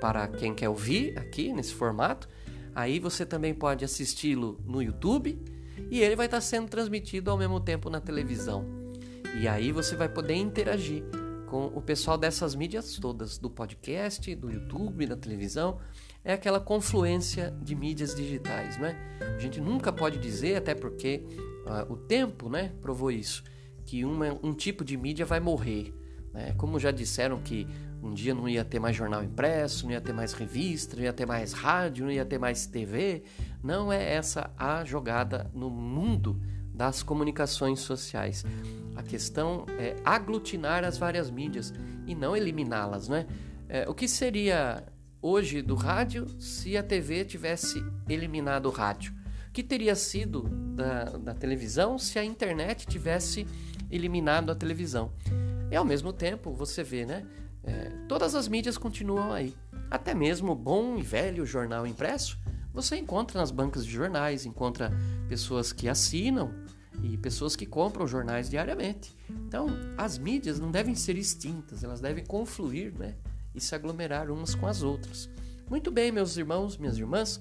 para 0.00 0.28
quem 0.28 0.54
quer 0.54 0.68
ouvir 0.68 1.18
aqui 1.18 1.52
nesse 1.52 1.74
formato 1.74 2.28
Aí 2.76 3.00
você 3.00 3.24
também 3.24 3.54
pode 3.54 3.86
assisti-lo 3.86 4.60
no 4.66 4.82
YouTube 4.82 5.42
e 5.90 6.02
ele 6.02 6.14
vai 6.14 6.26
estar 6.26 6.42
sendo 6.42 6.68
transmitido 6.68 7.30
ao 7.30 7.38
mesmo 7.38 7.58
tempo 7.58 7.88
na 7.88 8.02
televisão. 8.02 8.66
E 9.40 9.48
aí 9.48 9.72
você 9.72 9.96
vai 9.96 10.10
poder 10.10 10.34
interagir 10.34 11.02
com 11.48 11.68
o 11.68 11.80
pessoal 11.80 12.18
dessas 12.18 12.54
mídias 12.54 12.98
todas, 12.98 13.38
do 13.38 13.48
podcast, 13.48 14.34
do 14.34 14.50
YouTube, 14.50 15.06
da 15.06 15.16
televisão. 15.16 15.78
É 16.22 16.34
aquela 16.34 16.60
confluência 16.60 17.50
de 17.62 17.74
mídias 17.74 18.14
digitais, 18.14 18.76
não 18.76 18.88
é? 18.88 18.96
A 19.36 19.38
gente 19.38 19.58
nunca 19.58 19.90
pode 19.90 20.18
dizer, 20.18 20.56
até 20.56 20.74
porque 20.74 21.24
uh, 21.64 21.90
o 21.90 21.96
tempo 21.96 22.50
né, 22.50 22.74
provou 22.82 23.10
isso, 23.10 23.42
que 23.86 24.04
uma, 24.04 24.38
um 24.42 24.52
tipo 24.52 24.84
de 24.84 24.98
mídia 24.98 25.24
vai 25.24 25.40
morrer. 25.40 25.94
Né? 26.34 26.52
Como 26.58 26.78
já 26.78 26.90
disseram 26.90 27.40
que 27.40 27.66
um 28.02 28.12
dia 28.12 28.34
não 28.34 28.48
ia 28.48 28.64
ter 28.64 28.78
mais 28.78 28.94
jornal 28.94 29.22
impresso, 29.24 29.86
não 29.86 29.92
ia 29.92 30.00
ter 30.00 30.12
mais 30.12 30.32
revista, 30.32 30.96
não 30.96 31.02
ia 31.02 31.12
ter 31.12 31.26
mais 31.26 31.52
rádio, 31.52 32.04
não 32.04 32.12
ia 32.12 32.24
ter 32.24 32.38
mais 32.38 32.66
TV. 32.66 33.22
Não 33.62 33.92
é 33.92 34.12
essa 34.14 34.50
a 34.56 34.84
jogada 34.84 35.50
no 35.54 35.70
mundo 35.70 36.40
das 36.72 37.02
comunicações 37.02 37.80
sociais. 37.80 38.44
A 38.94 39.02
questão 39.02 39.64
é 39.78 39.96
aglutinar 40.04 40.84
as 40.84 40.98
várias 40.98 41.30
mídias 41.30 41.72
e 42.06 42.14
não 42.14 42.36
eliminá-las, 42.36 43.08
né? 43.08 43.26
É, 43.68 43.88
o 43.88 43.94
que 43.94 44.06
seria 44.06 44.84
hoje 45.20 45.62
do 45.62 45.74
rádio 45.74 46.26
se 46.38 46.76
a 46.76 46.82
TV 46.82 47.24
tivesse 47.24 47.82
eliminado 48.08 48.66
o 48.66 48.70
rádio? 48.70 49.14
O 49.48 49.52
que 49.52 49.62
teria 49.62 49.94
sido 49.94 50.42
da, 50.74 51.04
da 51.04 51.34
televisão 51.34 51.98
se 51.98 52.18
a 52.18 52.24
internet 52.24 52.86
tivesse 52.86 53.46
eliminado 53.90 54.52
a 54.52 54.54
televisão? 54.54 55.10
E 55.70 55.74
ao 55.74 55.84
mesmo 55.84 56.12
tempo, 56.12 56.52
você 56.52 56.84
vê, 56.84 57.04
né? 57.04 57.26
É, 57.66 57.90
todas 58.08 58.34
as 58.34 58.48
mídias 58.48 58.78
continuam 58.78 59.32
aí. 59.32 59.54
Até 59.90 60.14
mesmo 60.14 60.52
o 60.52 60.56
bom 60.56 60.96
e 60.96 61.02
velho 61.02 61.44
jornal 61.44 61.86
impresso, 61.86 62.38
você 62.72 62.96
encontra 62.96 63.40
nas 63.40 63.50
bancas 63.50 63.84
de 63.84 63.90
jornais, 63.90 64.46
encontra 64.46 64.92
pessoas 65.28 65.72
que 65.72 65.88
assinam 65.88 66.52
e 67.02 67.16
pessoas 67.16 67.56
que 67.56 67.66
compram 67.66 68.06
jornais 68.06 68.48
diariamente. 68.48 69.16
Então, 69.30 69.68
as 69.96 70.18
mídias 70.18 70.58
não 70.58 70.70
devem 70.70 70.94
ser 70.94 71.16
extintas, 71.16 71.82
elas 71.82 72.00
devem 72.00 72.24
confluir 72.24 72.92
né, 72.96 73.14
e 73.54 73.60
se 73.60 73.74
aglomerar 73.74 74.30
umas 74.30 74.54
com 74.54 74.66
as 74.66 74.82
outras. 74.82 75.28
Muito 75.68 75.90
bem, 75.90 76.12
meus 76.12 76.36
irmãos, 76.36 76.76
minhas 76.76 76.96
irmãs, 76.96 77.40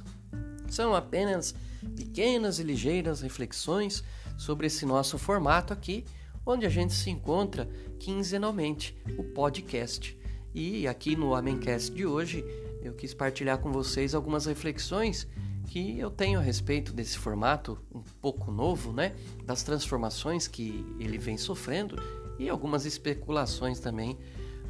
são 0.69 0.95
apenas 0.95 1.53
pequenas 1.95 2.59
e 2.59 2.63
ligeiras 2.63 3.21
reflexões 3.21 4.03
sobre 4.37 4.67
esse 4.67 4.85
nosso 4.85 5.17
formato 5.17 5.71
aqui 5.71 6.03
onde 6.45 6.65
a 6.65 6.69
gente 6.69 6.93
se 6.93 7.09
encontra 7.09 7.67
quinzenalmente, 7.99 8.95
o 9.17 9.23
podcast. 9.23 10.17
E 10.53 10.87
aqui 10.87 11.15
no 11.15 11.35
Amencast 11.35 11.91
de 11.93 12.05
hoje, 12.05 12.45
eu 12.81 12.93
quis 12.93 13.13
partilhar 13.13 13.57
com 13.57 13.71
vocês 13.71 14.13
algumas 14.13 14.45
reflexões 14.45 15.27
que 15.67 15.99
eu 15.99 16.11
tenho 16.11 16.39
a 16.39 16.41
respeito 16.41 16.93
desse 16.93 17.17
formato 17.17 17.77
um 17.93 18.01
pouco 18.21 18.51
novo, 18.51 18.93
né? 18.93 19.13
Das 19.43 19.63
transformações 19.63 20.47
que 20.47 20.85
ele 20.99 21.17
vem 21.17 21.37
sofrendo 21.37 21.95
e 22.37 22.47
algumas 22.47 22.85
especulações 22.85 23.79
também 23.79 24.17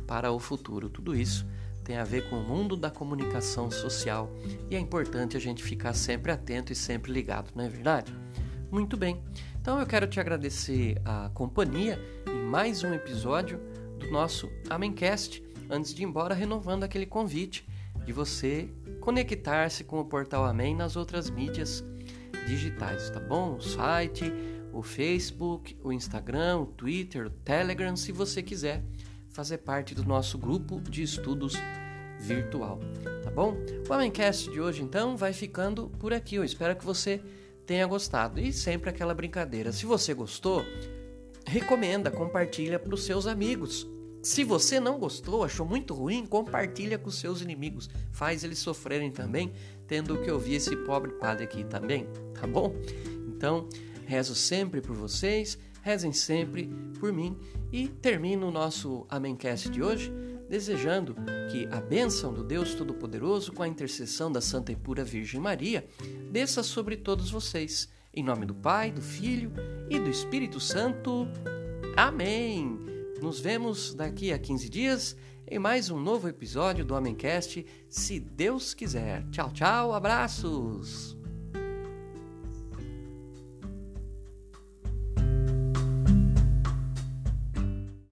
para 0.08 0.32
o 0.32 0.40
futuro. 0.40 0.90
Tudo 0.90 1.16
isso 1.16 1.46
tem 1.84 1.98
a 1.98 2.04
ver 2.04 2.30
com 2.30 2.38
o 2.38 2.44
mundo 2.44 2.76
da 2.76 2.90
comunicação 2.90 3.70
social 3.70 4.32
e 4.70 4.76
é 4.76 4.80
importante 4.80 5.38
a 5.38 5.40
gente 5.40 5.62
ficar 5.62 5.94
sempre 5.94 6.32
atento 6.32 6.74
e 6.74 6.76
sempre 6.76 7.12
ligado, 7.12 7.52
não 7.54 7.64
é 7.64 7.70
verdade? 7.70 8.12
Muito 8.72 8.98
bem. 8.98 9.22
Então 9.66 9.80
eu 9.80 9.88
quero 9.88 10.06
te 10.06 10.20
agradecer 10.20 11.02
a 11.04 11.32
companhia 11.34 12.00
em 12.30 12.44
mais 12.52 12.84
um 12.84 12.94
episódio 12.94 13.60
do 13.98 14.12
nosso 14.12 14.48
Amencast. 14.70 15.44
Antes 15.68 15.92
de 15.92 16.04
ir 16.04 16.06
embora, 16.06 16.36
renovando 16.36 16.84
aquele 16.84 17.08
convite 17.08 17.68
de 18.06 18.14
você 18.14 18.70
conectar-se 19.02 19.84
com 19.84 20.00
o 20.00 20.06
portal 20.06 20.46
Amém 20.46 20.76
nas 20.76 20.96
outras 20.96 21.32
mídias 21.32 21.84
digitais, 22.46 23.10
tá 23.10 23.20
bom? 23.20 23.56
O 23.56 23.60
site, 23.60 24.32
o 24.72 24.84
Facebook, 24.84 25.76
o 25.84 25.92
Instagram, 25.92 26.60
o 26.60 26.68
Twitter, 26.68 27.26
o 27.26 27.32
Telegram, 27.32 27.96
se 27.96 28.12
você 28.12 28.44
quiser 28.44 28.84
fazer 29.30 29.58
parte 29.58 29.96
do 29.96 30.06
nosso 30.06 30.38
grupo 30.38 30.80
de 30.80 31.02
estudos 31.02 31.56
virtual, 32.20 32.80
tá 33.24 33.32
bom? 33.32 33.58
O 33.90 33.92
Amencast 33.92 34.48
de 34.52 34.62
hoje 34.62 34.84
então 34.84 35.18
vai 35.18 35.34
ficando 35.34 35.90
por 35.98 36.14
aqui. 36.14 36.36
Eu 36.36 36.44
espero 36.44 36.76
que 36.76 36.86
você 36.86 37.20
tenha 37.66 37.86
gostado 37.88 38.40
e 38.40 38.54
sempre 38.54 38.90
aquela 38.90 39.14
brincadeira. 39.14 39.72
Se 39.72 39.86
você 39.86 40.14
gostou, 40.14 40.64
recomenda, 41.46 42.12
compartilha 42.12 42.80
para 42.80 42.94
os 42.94 43.04
seus 43.04 43.28
amigos. 43.28 43.88
Se 44.22 44.44
você 44.44 44.80
não 44.80 44.98
gostou, 44.98 45.44
achou 45.44 45.66
muito 45.66 45.94
ruim, 45.94 46.26
compartilha 46.26 46.98
com 46.98 47.12
seus 47.12 47.42
inimigos. 47.42 47.90
Faz 48.12 48.44
eles 48.44 48.60
sofrerem 48.60 49.12
também, 49.12 49.54
tendo 49.88 50.22
que 50.22 50.32
ouvir 50.32 50.56
esse 50.56 50.76
pobre 50.78 51.12
padre 51.14 51.44
aqui 51.44 51.64
também, 51.64 52.08
tá 52.34 52.48
bom? 52.48 52.74
Então, 53.28 53.70
rezo 54.06 54.34
sempre 54.34 54.82
por 54.82 54.96
vocês, 54.96 55.58
rezem 55.84 56.12
sempre 56.12 56.68
por 57.00 57.14
mim 57.14 57.38
e 57.72 57.88
termino 57.88 58.48
o 58.48 58.52
nosso 58.52 59.06
Amencast 59.10 59.70
de 59.70 59.84
hoje 59.84 60.12
desejando 60.50 61.16
que 61.52 61.68
a 61.72 61.82
bênção 61.82 62.34
do 62.34 62.44
Deus 62.44 62.74
Todo-Poderoso, 62.74 63.52
com 63.52 63.64
a 63.64 63.68
intercessão 63.68 64.32
da 64.32 64.42
Santa 64.42 64.72
e 64.72 64.76
Pura 64.76 65.04
Virgem 65.04 65.40
Maria, 65.40 65.88
desça 66.32 66.64
sobre 66.64 66.98
todos 66.98 67.30
vocês. 67.30 67.90
Em 68.14 68.24
nome 68.24 68.46
do 68.46 68.56
Pai, 68.56 68.92
do 68.92 69.02
Filho 69.02 69.52
e 69.90 70.00
do 70.00 70.10
Espírito 70.10 70.60
Santo. 70.60 71.28
Amém! 71.96 72.78
Nos 73.22 73.40
vemos 73.40 73.94
daqui 73.94 74.32
a 74.32 74.40
15 74.40 74.70
dias 74.70 75.16
em 75.48 75.60
mais 75.60 75.90
um 75.90 76.00
novo 76.00 76.28
episódio 76.28 76.84
do 76.84 76.96
Homemcast, 76.96 77.66
se 77.88 78.20
Deus 78.20 78.74
quiser. 78.74 79.24
Tchau, 79.30 79.52
tchau, 79.52 79.94
abraços! 79.94 81.15